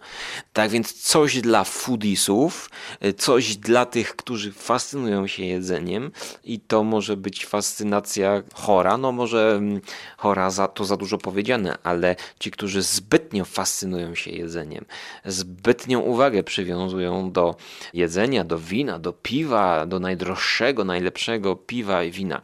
[0.53, 2.69] Tak więc coś dla foodiesów,
[3.05, 6.11] y, coś dla tych, którzy fascynują się jedzeniem
[6.43, 9.81] i to może być fascynacja chora, no może mm,
[10.17, 14.85] chora za, to za dużo powiedziane, ale ci, którzy zbytnio fascynują się jedzeniem,
[15.25, 17.55] zbytnią uwagę przywiązują do
[17.93, 22.41] jedzenia, do wina, do piwa, do najdroższego, najlepszego piwa i wina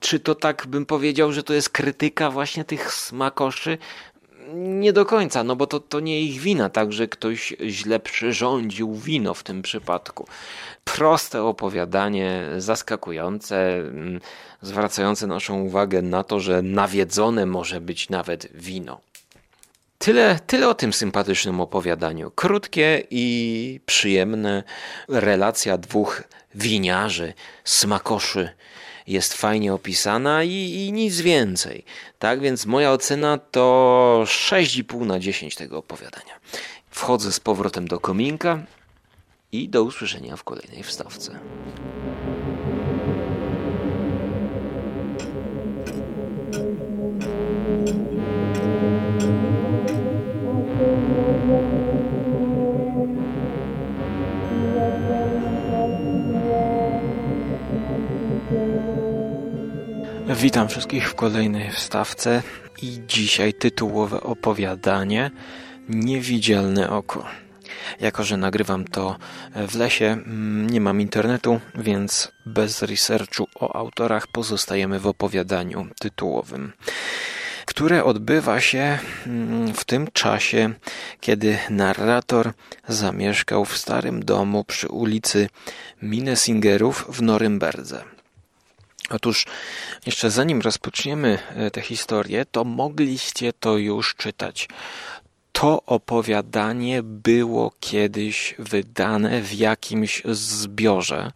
[0.00, 3.78] czy to tak bym powiedział, że to jest krytyka właśnie tych smakoszy?
[4.54, 8.94] Nie do końca, no bo to, to nie ich wina, tak, że ktoś źle przyrządził
[8.94, 10.26] wino w tym przypadku.
[10.84, 14.20] Proste opowiadanie, zaskakujące, mm,
[14.62, 19.00] zwracające naszą uwagę na to, że nawiedzone może być nawet wino.
[19.98, 22.30] Tyle, tyle o tym sympatycznym opowiadaniu.
[22.30, 24.62] Krótkie i przyjemne
[25.08, 26.22] relacja dwóch
[26.54, 27.34] winiarzy,
[27.64, 28.48] smakoszy
[29.08, 31.84] jest fajnie opisana i, i nic więcej.
[32.18, 36.40] Tak więc moja ocena to 6,5 na 10 tego opowiadania.
[36.90, 38.58] Wchodzę z powrotem do kominka
[39.52, 41.38] i do usłyszenia w kolejnej wstawce.
[60.40, 62.42] Witam wszystkich w kolejnej wstawce
[62.82, 65.30] i dzisiaj tytułowe opowiadanie
[65.88, 67.24] Niewidzialne oko.
[68.00, 69.16] Jako, że nagrywam to
[69.68, 76.72] w lesie, mm, nie mam internetu, więc bez researchu o autorach pozostajemy w opowiadaniu tytułowym
[77.66, 80.74] które odbywa się mm, w tym czasie,
[81.20, 82.52] kiedy narrator
[82.88, 85.48] zamieszkał w starym domu przy ulicy
[86.02, 88.17] Minesingerów w Norymberdze.
[89.10, 89.46] Otóż,
[90.06, 94.68] jeszcze zanim rozpoczniemy e, tę historię, to mogliście to już czytać.
[95.52, 101.32] To opowiadanie było kiedyś wydane w jakimś zbiorze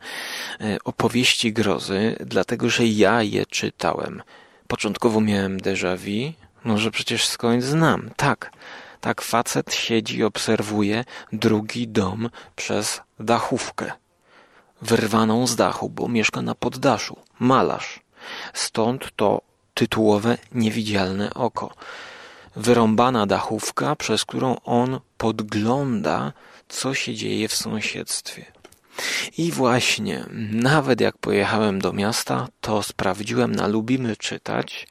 [0.60, 4.22] e, opowieści grozy, dlatego że ja je czytałem.
[4.68, 6.32] Początkowo miałem déjà vu,
[6.64, 8.10] No, że przecież skąd znam.
[8.16, 8.52] Tak,
[9.00, 13.92] tak facet siedzi i obserwuje drugi dom przez dachówkę.
[14.82, 17.16] Wyrwaną z dachu, bo mieszka na poddaszu.
[17.38, 18.00] Malarz.
[18.54, 19.42] Stąd to
[19.74, 21.74] tytułowe niewidzialne oko.
[22.56, 26.32] Wyrąbana dachówka, przez którą on podgląda,
[26.68, 28.52] co się dzieje w sąsiedztwie.
[29.38, 34.86] I właśnie, nawet jak pojechałem do miasta, to sprawdziłem na Lubimy Czytać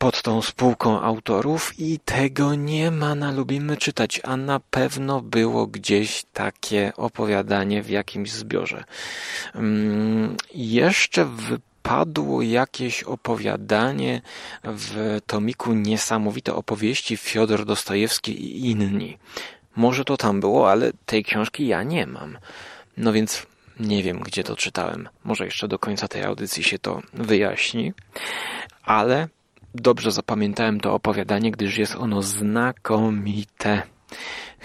[0.00, 5.66] pod tą spółką autorów i tego nie ma na Lubimy Czytać, a na pewno było
[5.66, 8.84] gdzieś takie opowiadanie w jakimś zbiorze.
[9.54, 14.22] Um, jeszcze wypadło jakieś opowiadanie
[14.64, 19.18] w tomiku Niesamowite opowieści Fiodor Dostojewski i inni.
[19.76, 22.38] Może to tam było, ale tej książki ja nie mam.
[22.96, 23.46] No więc
[23.80, 25.08] nie wiem, gdzie to czytałem.
[25.24, 27.92] Może jeszcze do końca tej audycji się to wyjaśni.
[28.82, 29.28] Ale
[29.74, 33.82] dobrze zapamiętałem to opowiadanie, gdyż jest ono znakomite.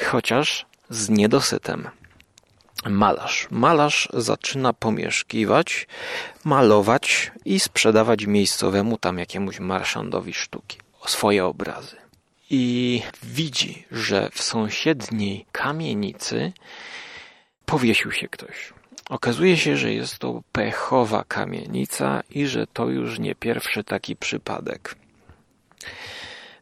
[0.06, 1.90] Chociaż z niedosytem.
[2.90, 3.48] Malarz.
[3.52, 5.88] Malarz zaczyna pomieszkiwać,
[6.44, 10.78] malować i sprzedawać miejscowemu tam jakiemuś marszandowi sztuki.
[11.06, 11.96] Swoje obrazy
[12.50, 16.54] i widzi, że w sąsiedniej kamienicy
[17.66, 18.74] powiesił się ktoś.
[19.10, 24.96] Okazuje się, że jest to pechowa kamienica i że to już nie pierwszy taki przypadek.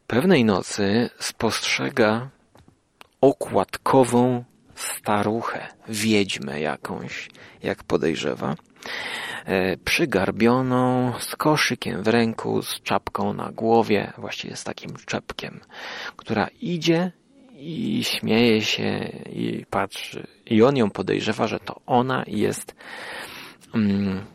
[0.08, 2.30] Pewnej nocy spostrzega
[3.22, 4.44] okładkową
[4.76, 7.30] staruchę, wiedźmę jakąś,
[7.62, 8.56] jak podejrzewa,
[9.46, 15.60] E, przygarbioną, z koszykiem w ręku, z czapką na głowie, właściwie z takim czepkiem,
[16.18, 17.12] która idzie
[17.58, 20.28] i śmieje się i patrzy.
[20.46, 22.76] I on ją podejrzewa, że to ona jest
[23.76, 24.26] mm,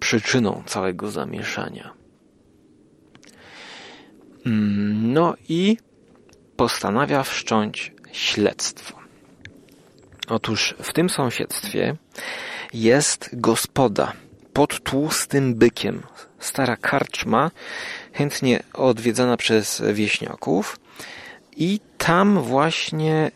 [0.00, 1.94] przyczyną całego zamieszania.
[4.46, 5.76] Mm, no i
[6.56, 8.98] postanawia wszcząć śledztwo.
[10.28, 11.96] Otóż w tym sąsiedztwie
[12.74, 14.12] jest gospoda
[14.52, 16.02] pod tłustym bykiem.
[16.38, 17.50] Stara karczma,
[18.12, 20.80] chętnie odwiedzana przez wieśniaków.
[21.56, 23.30] I tam właśnie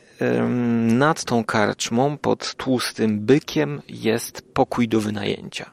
[0.83, 5.71] nad tą karczmą, pod tłustym bykiem, jest pokój do wynajęcia.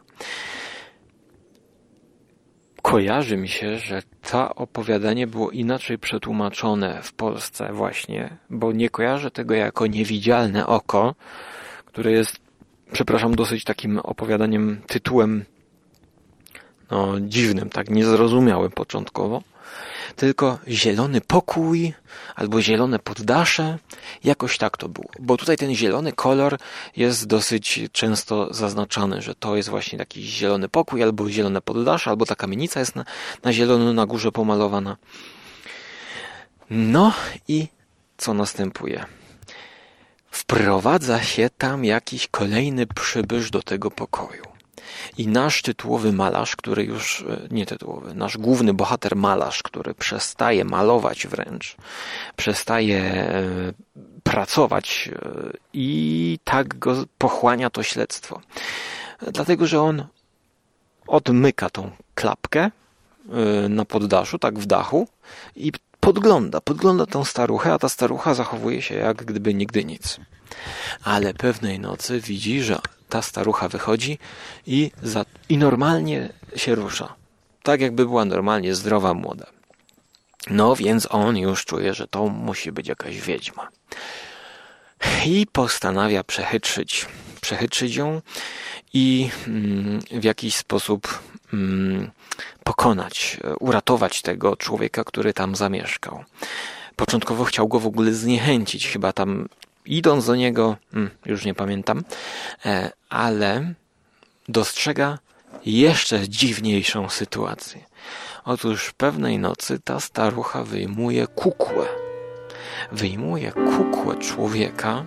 [2.82, 9.32] Kojarzy mi się, że to opowiadanie było inaczej przetłumaczone w Polsce właśnie, bo nie kojarzę
[9.32, 11.16] tego jako niewidzialne oko,
[11.86, 12.40] które jest
[12.92, 15.46] przepraszam, dosyć takim opowiadaniem, tytułem
[16.92, 19.44] no, dziwnym, tak niezrozumiałym początkowo,
[20.16, 21.94] tylko zielony pokój
[22.36, 23.78] albo zielone poddasze,
[24.24, 25.10] jakoś tak to było.
[25.20, 26.58] Bo tutaj ten zielony kolor
[26.96, 32.26] jest dosyć często zaznaczany, że to jest właśnie taki zielony pokój albo zielone poddasze, albo
[32.26, 33.06] ta kamienica jest na,
[33.44, 34.98] na zielono na górze pomalowana.
[36.70, 37.14] No
[37.48, 37.68] i
[38.18, 39.06] co następuje?
[40.32, 44.49] Wprowadza się tam jakiś kolejny przybysz do tego pokoju.
[45.18, 50.66] I nasz tytułowy malarz, który już, e, nie tytułowy, nasz główny bohater malarz, który przestaje
[50.66, 51.76] malować wręcz,
[52.36, 53.44] przestaje e,
[54.24, 55.30] pracować e,
[55.74, 58.42] i tak go pochłania to śledztwo.
[59.32, 60.06] Dlatego, że on
[61.08, 62.72] odmyka tą klapkę
[63.70, 65.08] na poddaszu, tak w dachu
[65.56, 70.20] i podgląda, podgląda tą staruchę, a ta starucha zachowuje się jak gdyby nigdy nic.
[71.04, 74.18] Ale pewnej nocy widzi, że ta starucha wychodzi
[74.68, 77.16] i, za, i normalnie się rusza.
[77.64, 79.46] Tak jakby była normalnie zdrowa, młoda.
[80.50, 83.68] No więc on już czuje, że to musi być jakaś wiedźma.
[85.26, 87.06] I postanawia przechytrzyć,
[87.42, 88.22] przechytrzyć ją
[88.94, 91.20] i mm, w jakiś sposób
[91.54, 92.12] mm,
[92.64, 96.24] pokonać, uratować tego człowieka, który tam zamieszkał.
[96.96, 99.48] Początkowo chciał go w ogóle zniechęcić, chyba tam
[99.90, 102.04] idąc do niego, hmm, już nie pamiętam,
[102.66, 103.74] e, ale
[104.50, 105.18] dostrzega
[105.66, 107.86] jeszcze dziwniejszą sytuację.
[108.46, 111.86] Otóż pewnej nocy ta starucha wyjmuje kukłę.
[112.92, 115.06] Wyjmuje kukłę człowieka,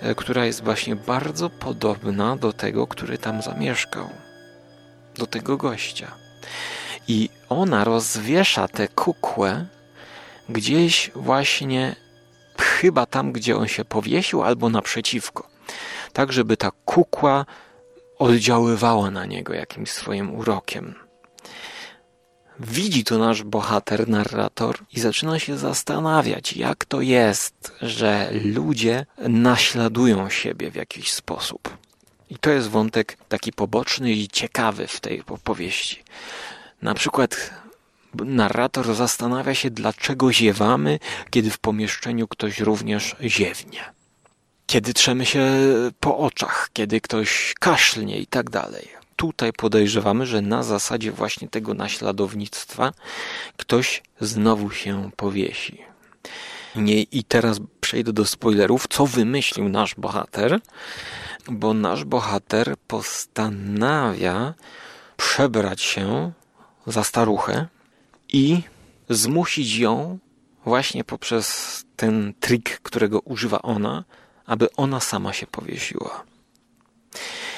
[0.00, 4.08] e, która jest właśnie bardzo podobna do tego, który tam zamieszkał.
[5.16, 6.12] Do tego gościa.
[7.08, 9.66] I ona rozwiesza tę kukłę
[10.48, 11.96] gdzieś właśnie
[12.80, 15.48] chyba tam, gdzie on się powiesił, albo naprzeciwko.
[16.12, 17.46] Tak, żeby ta kukła
[18.18, 20.94] oddziaływała na niego jakimś swoim urokiem.
[22.60, 30.30] Widzi to nasz bohater, narrator i zaczyna się zastanawiać, jak to jest, że ludzie naśladują
[30.30, 31.76] siebie w jakiś sposób.
[32.30, 36.02] I to jest wątek taki poboczny i ciekawy w tej opowieści.
[36.82, 37.50] Na przykład
[38.14, 40.98] narrator zastanawia się, dlaczego ziewamy,
[41.30, 43.80] kiedy w pomieszczeniu ktoś również ziewnie.
[44.66, 45.46] Kiedy trzemy się
[46.00, 48.88] po oczach, kiedy ktoś kaszlnie i tak dalej.
[49.16, 52.92] Tutaj podejrzewamy, że na zasadzie właśnie tego naśladownictwa
[53.56, 55.78] ktoś znowu się powiesi.
[56.76, 60.60] Nie, I teraz przejdę do spoilerów, co wymyślił nasz bohater,
[61.50, 64.54] bo nasz bohater postanawia
[65.16, 66.32] przebrać się
[66.86, 67.66] za staruchę
[68.32, 68.62] i
[69.08, 70.18] zmusić ją
[70.64, 74.04] właśnie poprzez ten trik, którego używa ona,
[74.46, 76.24] aby ona sama się powiesiła.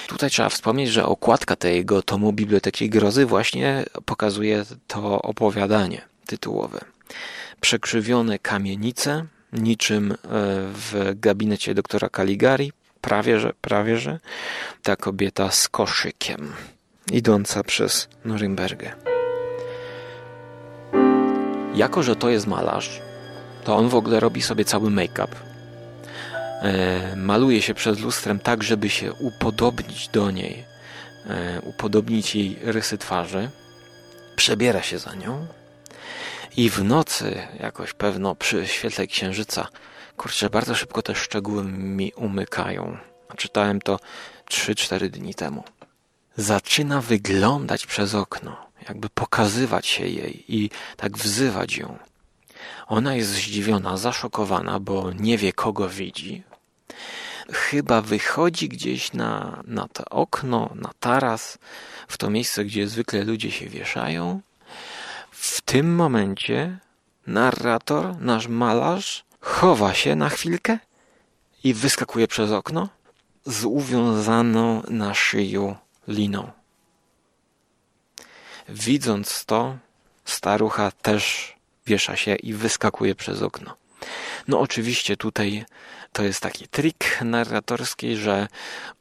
[0.07, 6.81] Tutaj trzeba wspomnieć, że okładka tego tomu Biblioteki Grozy właśnie pokazuje to opowiadanie tytułowe.
[7.61, 10.17] Przekrzywione kamienice, niczym e,
[10.75, 14.21] w gabinecie doktora Caligari, prawie że, prawie że,
[14.83, 16.53] ta kobieta z koszykiem,
[17.13, 19.20] idąca przez Norymbergę.
[21.81, 23.01] Jako, że to jest malarz,
[23.65, 25.37] to on w ogóle robi sobie cały make-up.
[26.63, 30.65] E, maluje się przed lustrem tak, żeby się upodobnić do niej,
[31.27, 33.51] e, upodobnić jej rysy twarzy.
[34.37, 35.47] Przebiera się za nią
[36.57, 39.69] i w nocy jakoś pewno przy świetle księżyca,
[40.17, 42.97] kurczę, bardzo szybko te szczegóły mi umykają.
[43.37, 43.99] Czytałem to
[44.51, 45.65] 3-4 dni temu.
[46.37, 51.99] Zaczyna wyglądać przez okno jakby pokazywać się jej i tak wzywać ją.
[52.87, 56.43] Ona jest zdziwiona, zaszokowana, bo nie wie, kogo widzi.
[57.53, 61.59] Chyba wychodzi gdzieś na, na to okno, na taras,
[62.09, 64.41] w to miejsce, gdzie zwykle ludzie się wieszają.
[65.31, 66.79] W tym momencie
[67.27, 70.79] narrator, nasz malarz, chowa się na chwilkę
[71.65, 72.89] i wyskakuje przez okno
[73.47, 75.77] z uwiązaną na szyju
[76.09, 76.60] liną.
[78.71, 79.77] Widząc to,
[80.25, 81.55] starucha też
[81.87, 83.77] wiesza się i wyskakuje przez okno.
[84.49, 85.65] No oczywiście tutaj
[86.13, 88.49] to jest taki trik narratorski, że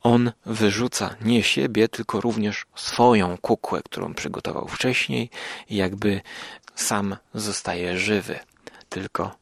[0.02, 5.30] on wyrzuca nie siebie, tylko również swoją kukłę, którą przygotował wcześniej
[5.70, 6.22] jakby
[6.76, 8.40] sam zostaje żywy.
[8.90, 9.36] Tylko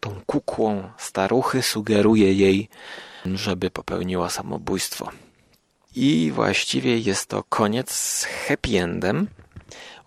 [0.00, 2.68] tą kukłą staruchy sugeruje jej,
[3.26, 5.10] żeby popełniła samobójstwo.
[5.96, 9.28] I właściwie jest to koniec z happy endem,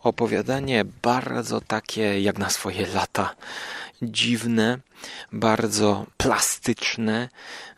[0.03, 3.35] opowiadanie bardzo takie jak na swoje lata
[4.01, 4.77] dziwne,
[5.31, 7.29] bardzo plastyczne.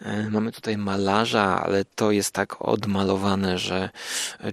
[0.02, 3.90] E, mamy tutaj malarza, ale to jest tak odmalowane, że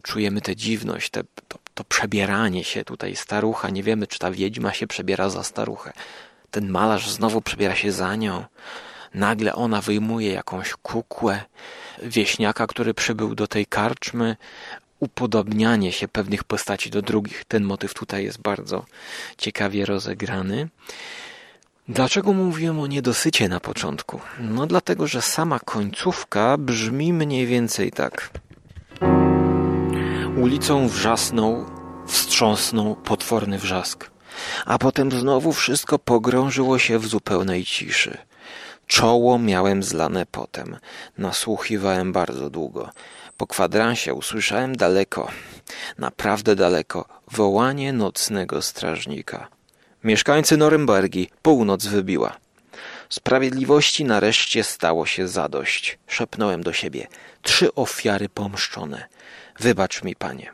[0.03, 3.71] czujemy tę dziwność, te, to, to przebieranie się tutaj starucha.
[3.71, 5.93] Nie wiemy, czy ta wiedźma się przebiera za staruchę.
[6.51, 8.45] Ten malarz znowu przebiera się za nią.
[9.15, 11.41] Nagle ona wyjmuje jakąś kukłę
[12.03, 14.37] wieśniaka, który przybył do tej karczmy,
[15.01, 17.45] upodobnianie się pewnych postaci do drugich.
[17.45, 18.85] Ten motyw tutaj jest bardzo
[19.39, 20.69] ciekawie rozegrany.
[21.89, 24.21] Dlaczego mówiłem o niedosycie na początku?
[24.41, 28.31] No dlatego, że sama końcówka brzmi mniej więcej tak.
[30.37, 31.67] Ulicą wrzasnął,
[32.07, 34.11] wstrząsnął potworny wrzask,
[34.67, 38.19] a potem znowu wszystko pogrążyło się w zupełnej ciszy.
[38.87, 40.77] Czoło miałem zlane potem,
[41.19, 42.91] nasłuchiwałem bardzo długo.
[43.41, 45.29] Po kwadransie usłyszałem daleko,
[45.99, 49.49] naprawdę daleko, wołanie nocnego strażnika.
[50.05, 52.37] Mieszkańcy Norymbergi, północ wybiła.
[53.09, 55.99] Sprawiedliwości nareszcie stało się zadość.
[56.07, 57.07] Szepnąłem do siebie.
[57.43, 59.05] Trzy ofiary pomszczone.
[59.61, 60.53] Wybacz mi, panie.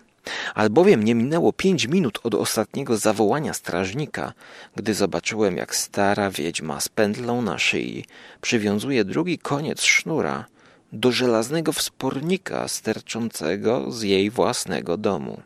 [0.55, 4.33] Albowiem nie minęło pięć minut od ostatniego zawołania strażnika,
[4.77, 8.05] gdy zobaczyłem, jak stara wiedźma z pętlą na szyi
[8.41, 10.45] przywiązuje drugi koniec sznura
[10.93, 15.43] do żelaznego wspornika sterczącego z jej własnego domu.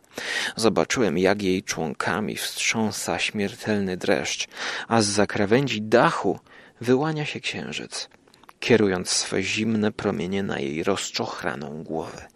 [0.57, 4.49] Zobaczyłem, jak jej członkami wstrząsa śmiertelny dreszcz,
[4.89, 6.39] a z zakrawędzi dachu
[6.81, 8.09] wyłania się księżyc,
[8.61, 12.29] kierując swe zimne promienie na jej rozczochraną głowę.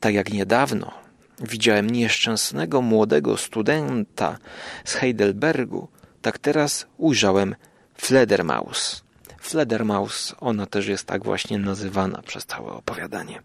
[0.00, 0.92] Tak jak niedawno
[1.40, 4.38] widziałem nieszczęsnego młodego studenta
[4.84, 5.88] z Heidelbergu,
[6.22, 7.54] tak teraz ujrzałem
[7.98, 9.03] Fledermaus,
[9.44, 13.42] Fledermaus, ona też jest tak właśnie nazywana przez całe opowiadanie.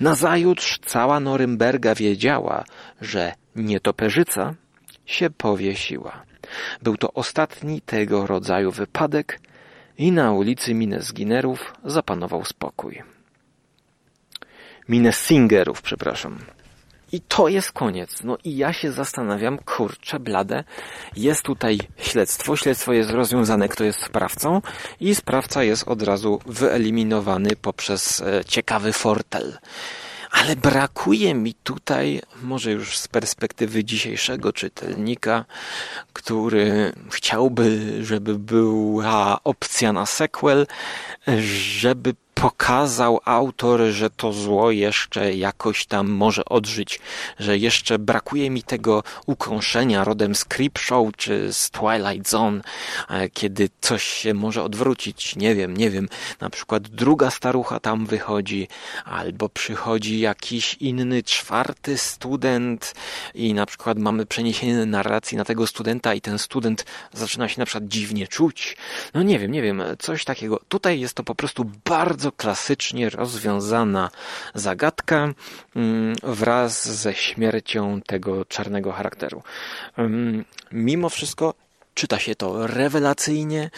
[0.00, 2.64] Nazajutrz cała Norymberga wiedziała,
[3.00, 4.54] że nietoperzyca
[5.06, 6.22] się powiesiła.
[6.82, 9.40] Był to ostatni tego rodzaju wypadek
[9.98, 13.02] i na ulicy Minesginerów zapanował spokój.
[14.88, 16.38] Minesingerów, przepraszam.
[17.16, 18.22] I to jest koniec.
[18.24, 20.64] No i ja się zastanawiam, kurczę, blade,
[21.16, 24.62] jest tutaj śledztwo, śledztwo jest rozwiązane, kto jest sprawcą
[25.00, 29.58] i sprawca jest od razu wyeliminowany poprzez e, ciekawy fortel.
[30.30, 35.44] Ale brakuje mi tutaj, może już z perspektywy dzisiejszego czytelnika,
[36.12, 40.66] który chciałby, żeby była opcja na sequel,
[41.78, 47.00] żeby pokazał autor, że to zło jeszcze jakoś tam może odżyć,
[47.38, 52.60] że jeszcze brakuje mi tego ukąszenia rodem z Creepshow czy z Twilight Zone,
[53.10, 55.36] e, kiedy coś się może odwrócić.
[55.36, 56.08] Nie wiem, nie wiem.
[56.40, 58.68] Na przykład druga starucha tam wychodzi,
[59.04, 62.94] albo przychodzi jakiś inny czwarty student
[63.34, 67.66] i na przykład mamy przeniesienie narracji na tego studenta i ten student zaczyna się na
[67.66, 68.76] przykład dziwnie czuć.
[69.14, 70.60] No nie wiem, nie wiem, coś takiego.
[70.68, 74.10] Tutaj jest to po prostu bardzo bardzo klasycznie rozwiązana
[74.54, 75.34] zagadka
[75.76, 79.42] mm, wraz ze śmiercią tego czarnego charakteru.
[79.96, 81.54] Mm, mimo wszystko
[81.94, 83.70] czyta się to rewelacyjnie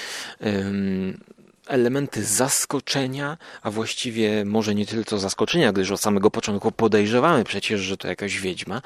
[1.66, 7.96] elementy zaskoczenia, a właściwie może nie tylko zaskoczenia, gdyż od samego początku podejrzewamy przecież, że
[7.96, 8.82] to jakaś wiedźma,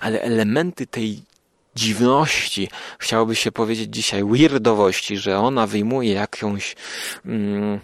[0.00, 1.22] ale elementy tej
[1.76, 6.76] dziwności, chciałoby się powiedzieć dzisiaj weirdowości, że ona wyjmuje jakąś
[7.24, 7.80] mm,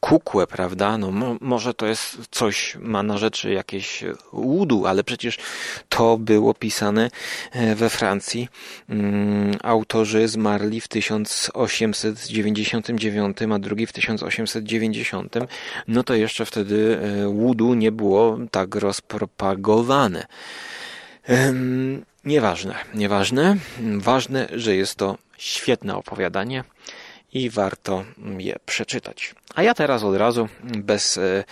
[0.00, 0.98] kukłę, prawda?
[0.98, 5.38] No mo, może to jest coś, ma na rzeczy jakieś łudu, ale przecież
[5.88, 7.10] to było pisane
[7.52, 8.48] e, we Francji.
[8.88, 15.34] Mm, autorzy zmarli w 1899, a drugi w 1890.
[15.88, 20.26] No to jeszcze wtedy e, łudu nie było tak rozpropagowane.
[22.24, 23.56] Nieważne, nieważne.
[23.98, 26.64] Ważne, że jest to świetne opowiadanie
[27.32, 28.04] i warto
[28.38, 29.34] je przeczytać.
[29.54, 31.44] A ja teraz od razu, bez e,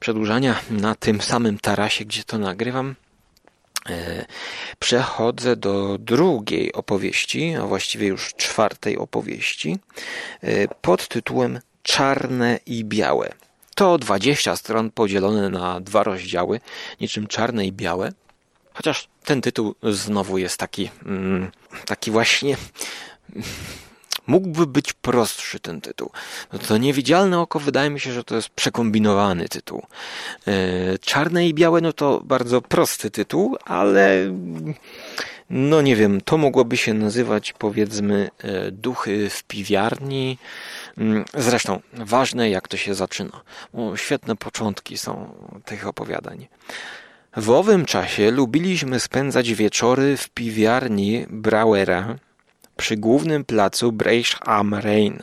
[0.00, 2.94] przedłużania, na tym samym tarasie, gdzie to nagrywam,
[3.90, 4.24] e,
[4.78, 9.78] przechodzę do drugiej opowieści, a właściwie już czwartej opowieści,
[10.40, 13.32] e, pod tytułem Czarne i Białe.
[13.74, 16.60] To 20 stron podzielone na dwa rozdziały,
[17.00, 18.12] niczym czarne i białe.
[18.74, 21.50] Chociaż ten tytuł znowu jest taki, mm,
[21.86, 22.56] taki właśnie
[24.30, 26.10] Mógłby być prostszy ten tytuł.
[26.52, 29.82] No to niewidzialne oko wydaje mi się, że to jest przekombinowany tytuł.
[30.46, 34.34] E, czarne i białe, no to bardzo prosty tytuł, ale
[35.50, 40.38] no nie wiem, to mogłoby się nazywać powiedzmy e, duchy w piwiarni.
[40.98, 43.40] Mm, zresztą ważne jak to się zaczyna.
[43.74, 46.46] Bo świetne początki są tych opowiadań.
[47.36, 52.16] W owym czasie lubiliśmy spędzać wieczory w piwiarni Brauera,
[52.80, 55.22] przy głównym placu Breich am Rhein.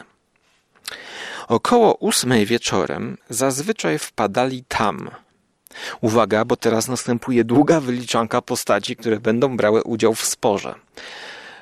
[1.48, 5.10] Około ósmej wieczorem zazwyczaj wpadali tam.
[6.02, 10.76] Uwaga, bo teraz następuje długa wyliczanka postaci, które będą brały udział w sporze.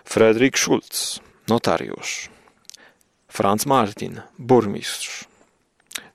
[0.05, 2.29] Frederick Schulz, notariusz.
[3.27, 5.34] Franz Martin, burmistrz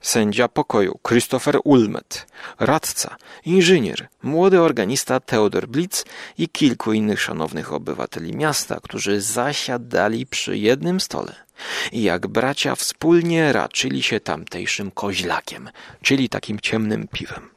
[0.01, 2.27] sędzia pokoju Christopher Ulmet,
[2.59, 6.05] radca, inżynier, młody organista Theodor Blitz
[6.37, 11.35] i kilku innych szanownych obywateli miasta, którzy zasiadali przy jednym stole
[11.91, 15.69] i jak bracia wspólnie raczyli się tamtejszym koźlakiem,
[16.01, 17.49] czyli takim ciemnym piwem.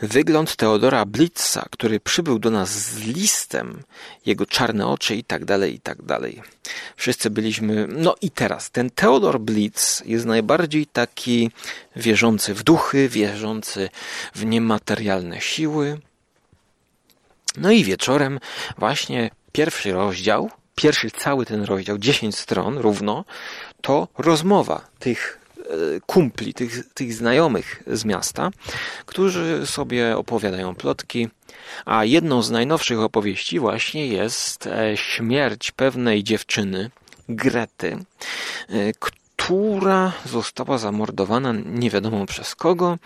[0.00, 3.82] Wygląd Teodora Blitza, który przybył do nas z listem,
[4.26, 6.42] jego czarne oczy i tak dalej, i tak dalej.
[6.96, 7.86] Wszyscy byliśmy.
[7.88, 11.50] No i teraz, ten Teodor Blitz jest najbardziej taki
[11.96, 13.88] wierzący w duchy, wierzący
[14.34, 16.00] w niematerialne siły.
[17.56, 18.40] No i wieczorem,
[18.78, 23.24] właśnie pierwszy rozdział, pierwszy cały ten rozdział, 10 stron równo,
[23.80, 25.43] to rozmowa tych
[26.06, 28.50] kumpli, tych, tych znajomych z miasta,
[29.06, 31.28] którzy sobie opowiadają plotki.
[31.84, 36.90] A jedną z najnowszych opowieści właśnie jest e, śmierć pewnej dziewczyny,
[37.28, 37.98] Grety,
[38.68, 42.98] e, która została zamordowana nie wiadomo przez kogo.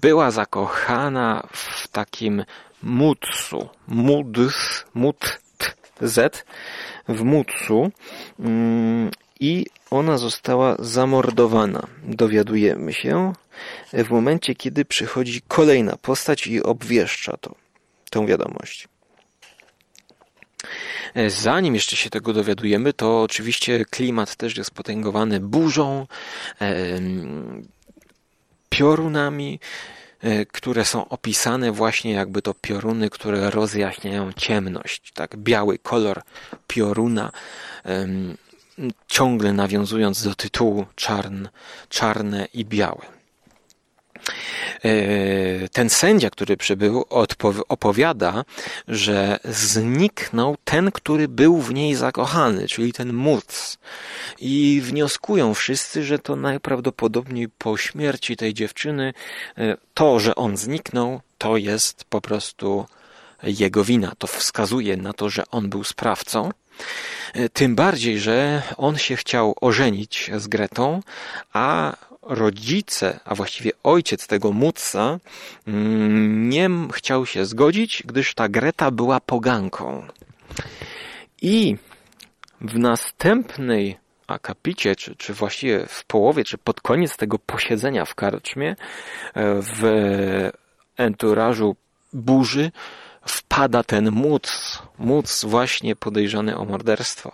[0.00, 2.44] Była zakochana w takim
[2.82, 5.40] Mutsu, Muds, Mut,
[6.00, 6.44] Z,
[7.08, 7.90] w Mutsu
[8.40, 9.10] mm,
[9.40, 11.86] i ona została zamordowana.
[12.04, 13.32] Dowiadujemy się
[13.92, 17.54] w momencie, kiedy przychodzi kolejna postać i obwieszcza to,
[18.10, 18.88] tą wiadomość.
[21.26, 26.06] Zanim jeszcze się tego dowiadujemy, to oczywiście klimat też jest potęgowany burzą,
[28.68, 29.60] piorunami,
[30.20, 35.12] e, które są opisane właśnie jakby to pioruny, które rozjaśniają ciemność.
[35.14, 36.22] Tak, biały kolor
[36.66, 37.32] pioruna
[39.08, 41.46] ciągle nawiązując do tytułu czarn,
[41.88, 43.06] czarne i białe.
[45.72, 47.04] ten sędzia, który przybył,
[47.68, 48.44] opowiada,
[48.88, 53.78] że zniknął ten, który był w niej zakochany, czyli ten móc.
[54.38, 59.14] I wnioskują wszyscy, że to najprawdopodobniej po śmierci tej dziewczyny
[59.58, 62.86] e, to, że on zniknął, to jest po prostu
[63.42, 64.12] jego wina.
[64.18, 66.50] To wskazuje na to, że on był sprawcą.
[67.34, 71.00] E, tym bardziej, że on się chciał ożenić z Gretą,
[71.52, 75.18] a rodzice, a właściwie ojciec tego Mutsa
[75.66, 80.06] mm, nie chciał się zgodzić, gdyż ta Greta była poganką.
[81.42, 81.76] I
[82.60, 88.70] w następnej akapicie, czy, czy właściwie w połowie, czy pod koniec tego posiedzenia w karczmie,
[88.70, 88.76] e,
[89.62, 90.50] w
[90.96, 91.76] enturażu
[92.12, 92.70] burzy,
[93.26, 97.32] wpada ten móc, móc właśnie podejrzany o morderstwo.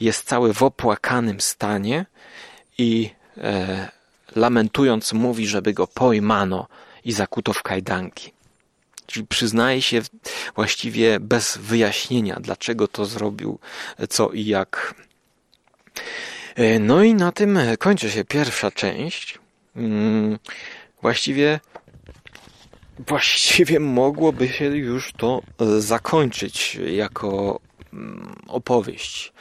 [0.00, 2.06] Jest cały w opłakanym stanie
[2.78, 3.88] i e,
[4.36, 6.66] lamentując mówi, żeby go pojmano
[7.04, 8.32] i zakuto w kajdanki.
[9.06, 10.02] Czyli przyznaje się
[10.54, 13.58] właściwie bez wyjaśnienia, dlaczego to zrobił,
[14.08, 14.94] co i jak.
[16.54, 19.38] E, no i na tym kończy się pierwsza część.
[19.76, 20.38] Mm,
[21.02, 21.60] właściwie
[22.98, 25.42] właściwie mogłoby się już to
[25.78, 27.60] zakończyć jako
[27.92, 29.32] mm, opowieść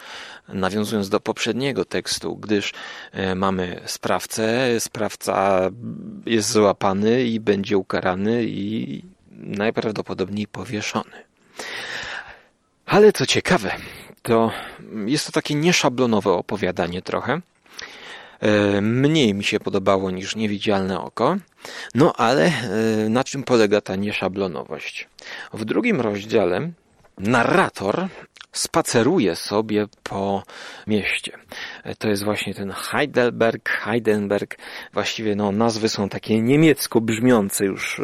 [0.47, 2.74] nawiązując do poprzedniego tekstu, gdyż
[3.12, 5.70] e, mamy sprawcę, sprawca
[6.26, 9.01] jest złapany i będzie ukarany i
[9.32, 11.24] najprawdopodobniej powieszony.
[12.86, 13.72] Ale co ciekawe,
[14.22, 14.51] to
[15.06, 17.41] jest to takie nieszablonowe opowiadanie trochę.
[18.40, 21.38] E, mniej mi się podobało niż niewidzialne oko.
[21.96, 25.08] No ale e, na czym polega ta nieszablonowość?
[25.54, 26.72] W drugim rozdziale
[27.18, 28.08] narrator
[28.52, 30.44] spaceruje sobie po
[30.88, 31.32] mieście.
[31.98, 34.58] To jest właśnie ten Heidelberg, Heidenberg.
[34.94, 38.02] Właściwie no, nazwy są takie niemiecko brzmiące już.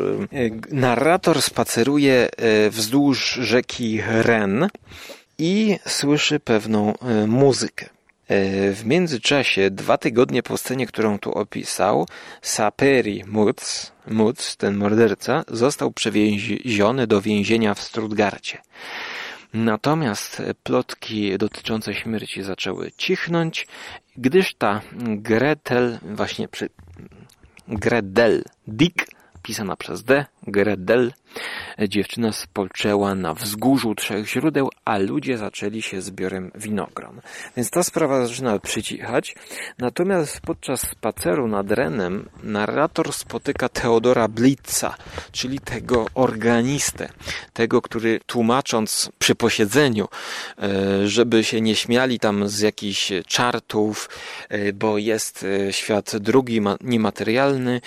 [0.71, 4.67] Narrator spaceruje e, wzdłuż rzeki Ren
[5.37, 7.98] i słyszy pewną e, muzykę.
[8.29, 12.07] E, w międzyczasie, dwa tygodnie po scenie, którą tu opisał,
[12.41, 18.57] Saperi Mutz, Mutz, ten morderca, został przewieziony do więzienia w Stuttgarcie.
[19.53, 23.67] Natomiast plotki dotyczące śmierci zaczęły cichnąć,
[24.17, 26.69] gdyż ta Gretel, właśnie przy
[27.67, 29.05] Gredel Dick
[29.43, 31.13] pisana przez D, Gredel.
[31.87, 37.21] Dziewczyna spoczęła na wzgórzu trzech źródeł, a ludzie zaczęli się zbiorem winogron.
[37.57, 39.35] Więc ta sprawa zaczyna przycichać.
[39.77, 44.95] Natomiast podczas spaceru nad Renem narrator spotyka Teodora Blitza,
[45.31, 47.09] czyli tego organistę,
[47.53, 50.07] tego, który tłumacząc przy posiedzeniu,
[50.61, 54.09] e, żeby się nie śmiali tam z jakichś czartów,
[54.49, 57.81] e, bo jest e, świat drugi, niematerialny,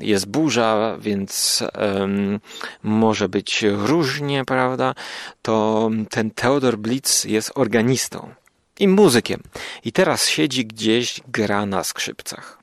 [0.00, 1.29] jest burza, więc
[1.78, 2.40] um,
[2.82, 4.94] może być różnie, prawda?
[5.42, 8.34] To ten Theodor Blitz jest organistą
[8.78, 9.42] i muzykiem.
[9.84, 12.58] I teraz siedzi gdzieś, gra na skrzypcach.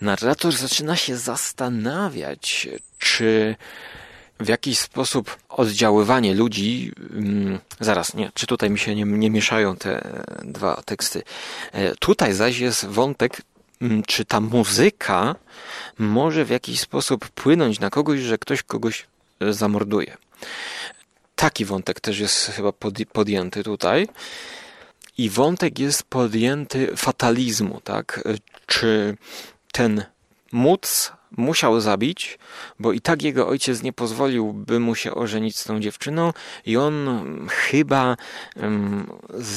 [0.00, 2.68] Narrator zaczyna się zastanawiać,
[2.98, 3.56] czy
[4.40, 6.92] w jakiś sposób oddziaływanie ludzi,
[7.80, 11.22] zaraz, nie, czy tutaj mi się nie, nie mieszają te dwa teksty.
[11.72, 13.42] E, tutaj zaś jest wątek
[14.06, 15.34] czy ta muzyka
[15.98, 19.06] może w jakiś sposób płynąć na kogoś, że ktoś kogoś
[19.40, 20.16] e, zamorduje.
[21.36, 22.72] Taki wątek też jest chyba
[23.12, 24.08] podjęty tutaj.
[25.18, 28.20] I wątek jest podjęty fatalizmu, tak?
[28.26, 28.34] E,
[28.66, 29.16] czy
[29.72, 30.04] ten
[30.52, 32.38] móc musiał zabić,
[32.78, 36.32] bo i tak jego ojciec nie pozwolił, by mu się ożenić z tą dziewczyną
[36.66, 37.08] i on
[37.48, 38.16] chyba
[39.34, 39.48] z,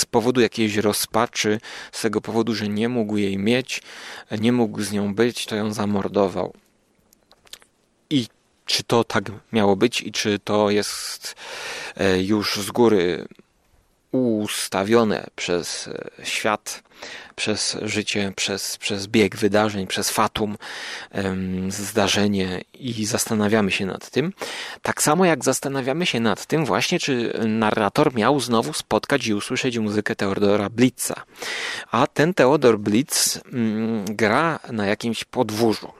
[0.00, 1.60] z powodu jakiejś rozpaczy,
[1.92, 3.82] z tego powodu, że nie mógł jej mieć,
[4.40, 6.54] nie mógł z nią być, to ją zamordował.
[8.10, 8.26] I
[8.64, 11.34] czy to tak miało być i czy to jest
[11.96, 13.26] e, już z góry
[14.12, 16.82] ustawione przez e, świat,
[17.36, 20.56] przez życie, przez, przez bieg wydarzeń, przez fatum,
[21.68, 24.32] zdarzenie i zastanawiamy się nad tym.
[24.82, 29.78] Tak samo jak zastanawiamy się nad tym właśnie, czy narrator miał znowu spotkać i usłyszeć
[29.78, 31.14] muzykę Teodora Blitza.
[31.90, 35.92] A ten Teodor Blitz mm, gra na jakimś podwórzu.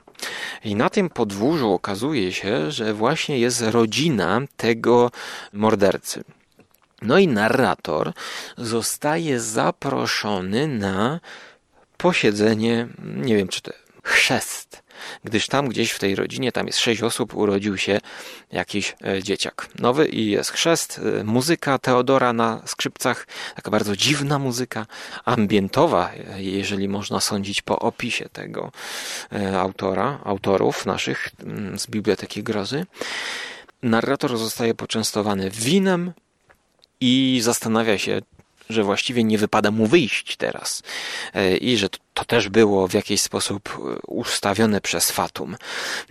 [0.63, 5.11] I na tym podwórzu okazuje się, że właśnie jest rodzina tego
[5.53, 6.23] mordercy.
[7.03, 8.13] No i narrator
[8.57, 11.19] zostaje zaproszony na
[11.97, 13.71] posiedzenie, nie wiem czy to
[14.03, 14.83] chrzest
[15.23, 17.99] gdyż tam gdzieś w tej rodzinie, tam jest sześć osób, urodził się
[18.51, 24.39] jakiś e, dzieciak nowy i jest chrzest, e, muzyka Teodora na skrzypcach, taka bardzo dziwna
[24.39, 24.85] muzyka,
[25.25, 28.71] ambientowa, jeżeli można sądzić po opisie tego
[29.57, 32.85] autora, autorów naszych mm, z Biblioteki Grozy.
[33.83, 36.13] Narrator zostaje poczęstowany winem
[37.05, 38.21] i zastanawia się,
[38.69, 40.83] że właściwie nie wypada mu wyjść teraz
[41.33, 45.57] e, i że to też było w jakiś sposób e, ustawione przez Fatum.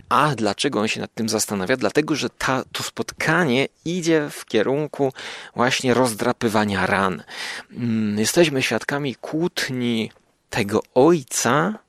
[0.09, 1.77] A dlaczego on się nad tym zastanawia?
[1.77, 5.13] Dlatego, że ta, to spotkanie idzie w kierunku
[5.55, 7.23] właśnie rozdrapywania ran.
[7.71, 10.11] Mm, jesteśmy świadkami kłótni
[10.49, 11.79] tego ojca,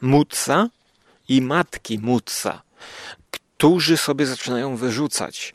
[0.00, 0.68] Mutsa
[1.28, 2.62] i matki Mutsa,
[3.30, 5.54] którzy sobie zaczynają wyrzucać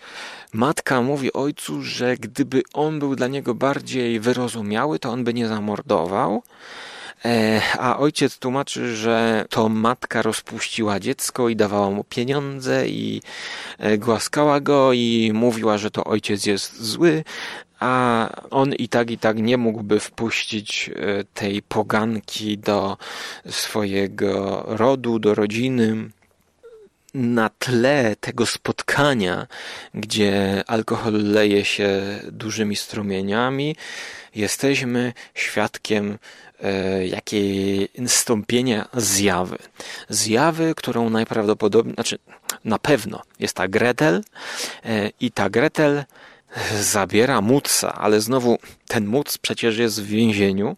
[0.53, 5.47] Matka mówi ojcu, że gdyby on był dla niego bardziej wyrozumiały, to on by nie
[5.47, 6.43] zamordował.
[7.25, 13.21] E, a ojciec tłumaczy, że to matka rozpuściła dziecko i dawała mu pieniądze i
[13.77, 17.23] e, głaskała go i mówiła, że to ojciec jest zły,
[17.79, 22.97] a on i tak i tak nie mógłby wpuścić e, tej poganki do
[23.49, 26.09] swojego rodu, do rodziny
[27.13, 29.47] na tle tego spotkania,
[29.93, 33.75] gdzie alkohol leje się dużymi strumieniami,
[34.35, 36.17] jesteśmy świadkiem
[36.61, 39.57] e, jakiej nastąpienia zjawy.
[40.09, 42.17] Zjawy, którą najprawdopodobniej, znaczy
[42.65, 44.23] na pewno jest ta Gretel
[44.85, 46.03] e, i ta Gretel
[46.81, 50.75] zabiera Mutsa, ale znowu ten Muc przecież jest w więzieniu,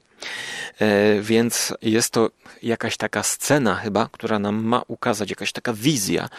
[1.22, 2.30] więc jest to
[2.64, 6.30] jakaś taka scena chyba, która nam ma ukazać, jakaś taka wizja,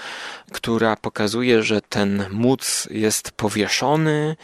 [0.53, 4.37] która pokazuje, że ten Muc jest powieszony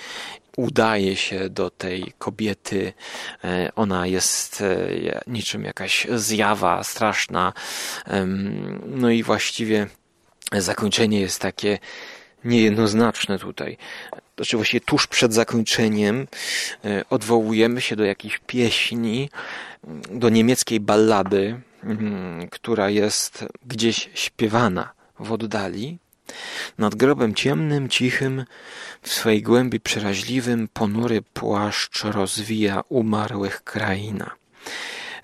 [0.57, 2.93] udaje się do tej kobiety.
[3.45, 7.53] E, ona jest e, niczym jakaś zjawa straszna.
[8.87, 9.87] No i właściwie
[10.53, 11.79] zakończenie jest takie
[12.45, 13.77] niejednoznaczne tutaj.
[14.37, 16.27] Znaczy właściwie tuż przed zakończeniem
[16.85, 19.31] e, odwołujemy się do jakiejś pieśni,
[20.11, 25.99] do niemieckiej ballady, mm, która jest gdzieś śpiewana w oddali.
[26.79, 28.45] Nad grobem ciemnym, cichym,
[29.03, 34.31] w swej głębi przeraźliwym, ponury płaszcz rozwija umarłych kraina.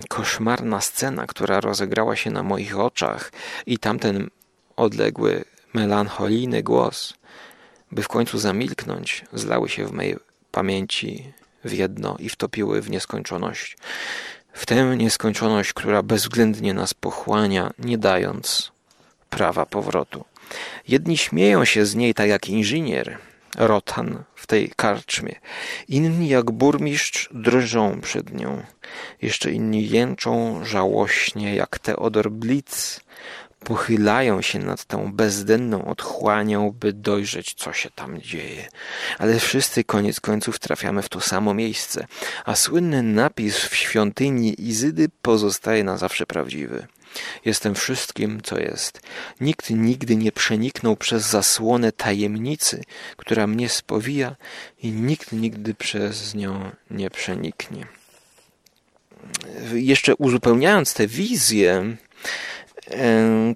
[0.09, 3.31] Koszmarna scena, która rozegrała się na moich oczach
[3.65, 4.29] i tamten
[4.75, 7.13] odległy melancholijny głos,
[7.93, 10.17] by w końcu zamilknąć, zlały się w mej
[10.51, 11.33] pamięci
[11.65, 13.77] w jedno i wtopiły w nieskończoność.
[14.53, 18.71] W tę nieskończoność, która bezwzględnie nas pochłania, nie dając
[19.29, 20.25] prawa powrotu.
[20.87, 23.17] Jedni śmieją się z niej tak jak inżynier,
[23.57, 25.35] Rotan w tej karczmie.
[25.87, 28.63] Inni jak burmistrz drżą przed nią.
[29.21, 32.99] Jeszcze inni jęczą żałośnie jak Teodor Blitz,
[33.63, 38.67] pochylają się nad tą bezdenną otchłanią, by dojrzeć, co się tam dzieje.
[39.19, 42.07] Ale wszyscy koniec końców trafiamy w to samo miejsce,
[42.45, 46.87] a słynny napis w świątyni Izydy pozostaje na zawsze prawdziwy.
[47.45, 49.01] Jestem wszystkim, co jest.
[49.41, 52.83] Nikt nigdy nie przeniknął przez zasłonę tajemnicy,
[53.17, 54.35] która mnie spowija
[54.83, 57.87] i nikt nigdy przez nią nie przeniknie.
[59.73, 61.97] Jeszcze uzupełniając tę wizję,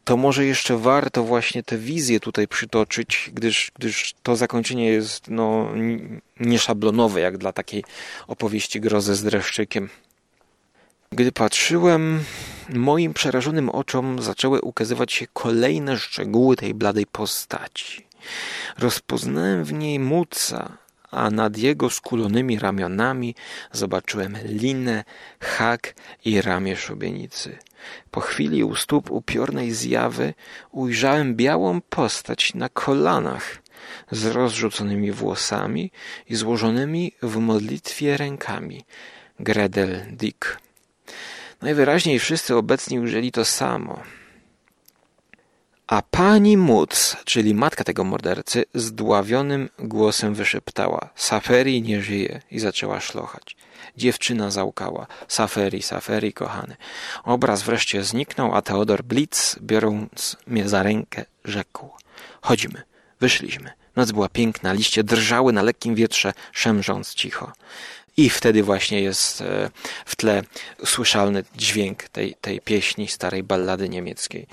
[0.04, 5.72] to może jeszcze warto właśnie tę wizję tutaj przytoczyć, gdyż, gdyż to zakończenie jest no,
[6.40, 7.84] nieszablonowe, jak dla takiej
[8.28, 9.90] opowieści grozy z dreszczykiem.
[11.12, 12.24] Gdy patrzyłem,
[12.70, 18.08] moim przerażonym oczom zaczęły ukazywać się kolejne szczegóły tej bladej postaci.
[18.78, 20.78] Rozpoznałem w niej Muca,
[21.12, 23.36] a nad jego skulonymi ramionami
[23.72, 25.04] zobaczyłem linę,
[25.40, 25.94] hak
[26.26, 27.58] i ramię szubienicy.
[28.12, 30.34] Po chwili u stóp upiornej zjawy
[30.72, 33.58] ujrzałem białą postać na kolanach
[34.12, 35.92] z rozrzuconymi włosami
[36.30, 38.86] i złożonymi w modlitwie rękami.
[39.40, 40.60] Gredel Dick.
[41.62, 44.00] Najwyraźniej wszyscy obecni ujrzeli to samo.
[45.88, 53.00] A pani Móc, czyli matka tego mordercy, zdławionym głosem wyszeptała: Saferi nie żyje i zaczęła
[53.00, 53.58] szlochać.
[53.98, 55.08] Dziewczyna załkała.
[55.28, 56.76] Saferi, Saferi, kochany.
[57.24, 61.90] Obraz wreszcie zniknął, a Teodor Blitz, biorąc mnie za rękę, rzekł:
[62.42, 62.82] Chodźmy.
[63.20, 63.72] Wyszliśmy.
[63.96, 67.52] Noc była piękna, liście drżały na lekkim wietrze, szemrząc cicho
[68.18, 69.70] i wtedy właśnie jest e,
[70.06, 70.44] w tle
[70.86, 74.48] słyszalny dźwięk tej, tej pieśni, starej ballady niemieckiej.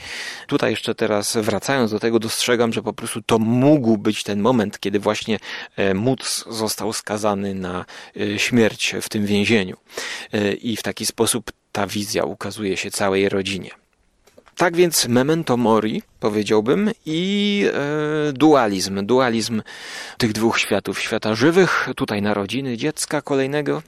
[0.47, 4.81] Tutaj jeszcze teraz wracając do tego, dostrzegam, że po prostu to mógł być ten moment,
[4.81, 5.39] kiedy właśnie
[5.77, 7.85] e, Móc został skazany na
[8.21, 9.77] e, śmierć w tym więzieniu.
[10.61, 13.84] I w taki sposób ta wizja ukazuje się całej rodzinie.
[14.57, 17.65] Tak więc memento mori, powiedziałbym, i
[18.29, 19.07] e, dualizm.
[19.07, 19.63] Dualizm
[20.19, 21.01] tych dwóch światów.
[21.01, 23.83] Świata żywych, tutaj narodziny dziecka kolejnego,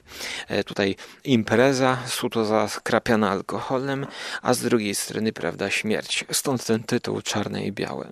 [0.47, 4.07] e, tutaj impreza, suto zaskrapiana alkoholem,
[4.41, 6.25] a z drugiej strony, prawda, śmierć.
[6.31, 8.07] Stąd ten tytuł Czarne i Białe.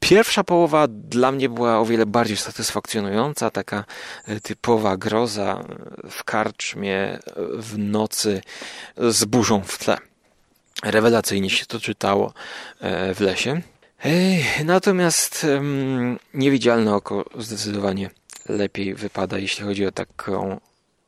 [0.00, 3.84] Pierwsza połowa dla mnie była o wiele bardziej satysfakcjonująca, taka
[4.26, 5.64] e, typowa groza
[6.10, 7.20] w karczmie e,
[7.56, 8.40] w nocy
[8.96, 10.13] z burzą w tle.
[10.82, 12.32] Rewelacyjnie się to czytało
[12.80, 13.60] e, w lesie.
[14.64, 15.46] Natomiast
[16.34, 18.10] niewidzialne oko zdecydowanie
[18.48, 20.60] lepiej wypada, jeśli chodzi o taką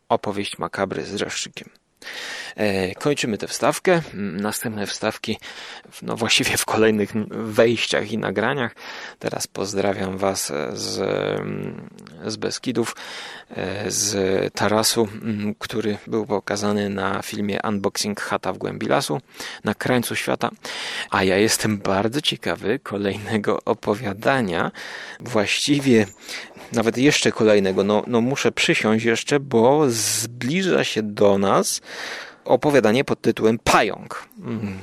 [0.09, 1.69] opowieść makabry z dreszczykiem.
[2.57, 4.03] E, kończymy tę wstawkę.
[4.15, 5.39] Następne wstawki,
[6.03, 8.75] no właściwie w kolejnych wejściach i nagraniach.
[9.19, 10.97] Teraz pozdrawiam Was z,
[12.27, 12.97] z Beskidów,
[13.51, 15.09] e, z tarasu,
[15.59, 19.21] który był pokazany na filmie Unboxing Chata w głębi lasu,
[19.65, 20.51] na krańcu świata.
[21.11, 24.71] A ja jestem bardzo ciekawy kolejnego opowiadania.
[25.21, 26.07] Właściwie
[26.73, 27.85] nawet jeszcze kolejnego.
[27.85, 31.81] No, no muszę przysiąść jeszcze, bo zbliża się do nas
[32.45, 34.29] opowiadanie pod tytułem Pająk.
[34.39, 34.79] Mm.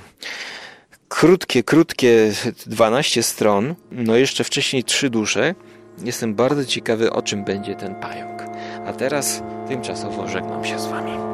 [1.09, 2.32] Krótkie, krótkie
[2.66, 5.55] 12 stron, no jeszcze wcześniej trzy dusze.
[6.03, 8.43] Jestem bardzo ciekawy, o czym będzie ten pająk.
[8.86, 11.33] A teraz tymczasowo żegnam się z Wami.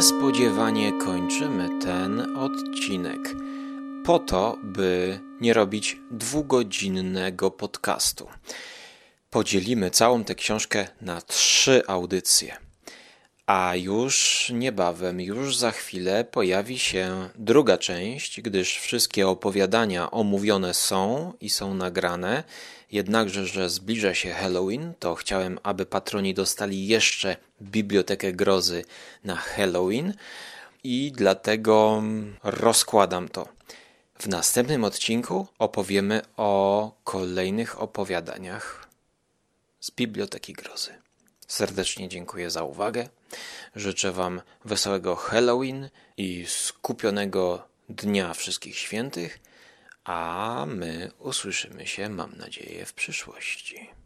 [0.00, 3.18] Niespodziewanie kończymy ten odcinek
[4.04, 8.28] po to, by nie robić dwugodzinnego podcastu.
[9.30, 12.56] Podzielimy całą tę książkę na trzy audycje.
[13.46, 21.32] A już niebawem, już za chwilę pojawi się druga część, gdyż wszystkie opowiadania omówione są
[21.40, 22.44] i są nagrane.
[22.92, 28.84] Jednakże, że zbliża się Halloween, to chciałem, aby patroni dostali jeszcze bibliotekę grozy
[29.24, 30.14] na Halloween
[30.84, 32.02] i dlatego
[32.42, 33.48] rozkładam to.
[34.18, 38.88] W następnym odcinku opowiemy o kolejnych opowiadaniach
[39.80, 40.90] z Biblioteki Grozy.
[41.46, 43.08] Serdecznie dziękuję za uwagę.
[43.76, 49.38] Życzę Wam wesołego Halloween i skupionego Dnia Wszystkich Świętych,
[50.04, 53.99] a my usłyszymy się, mam nadzieję, w przyszłości.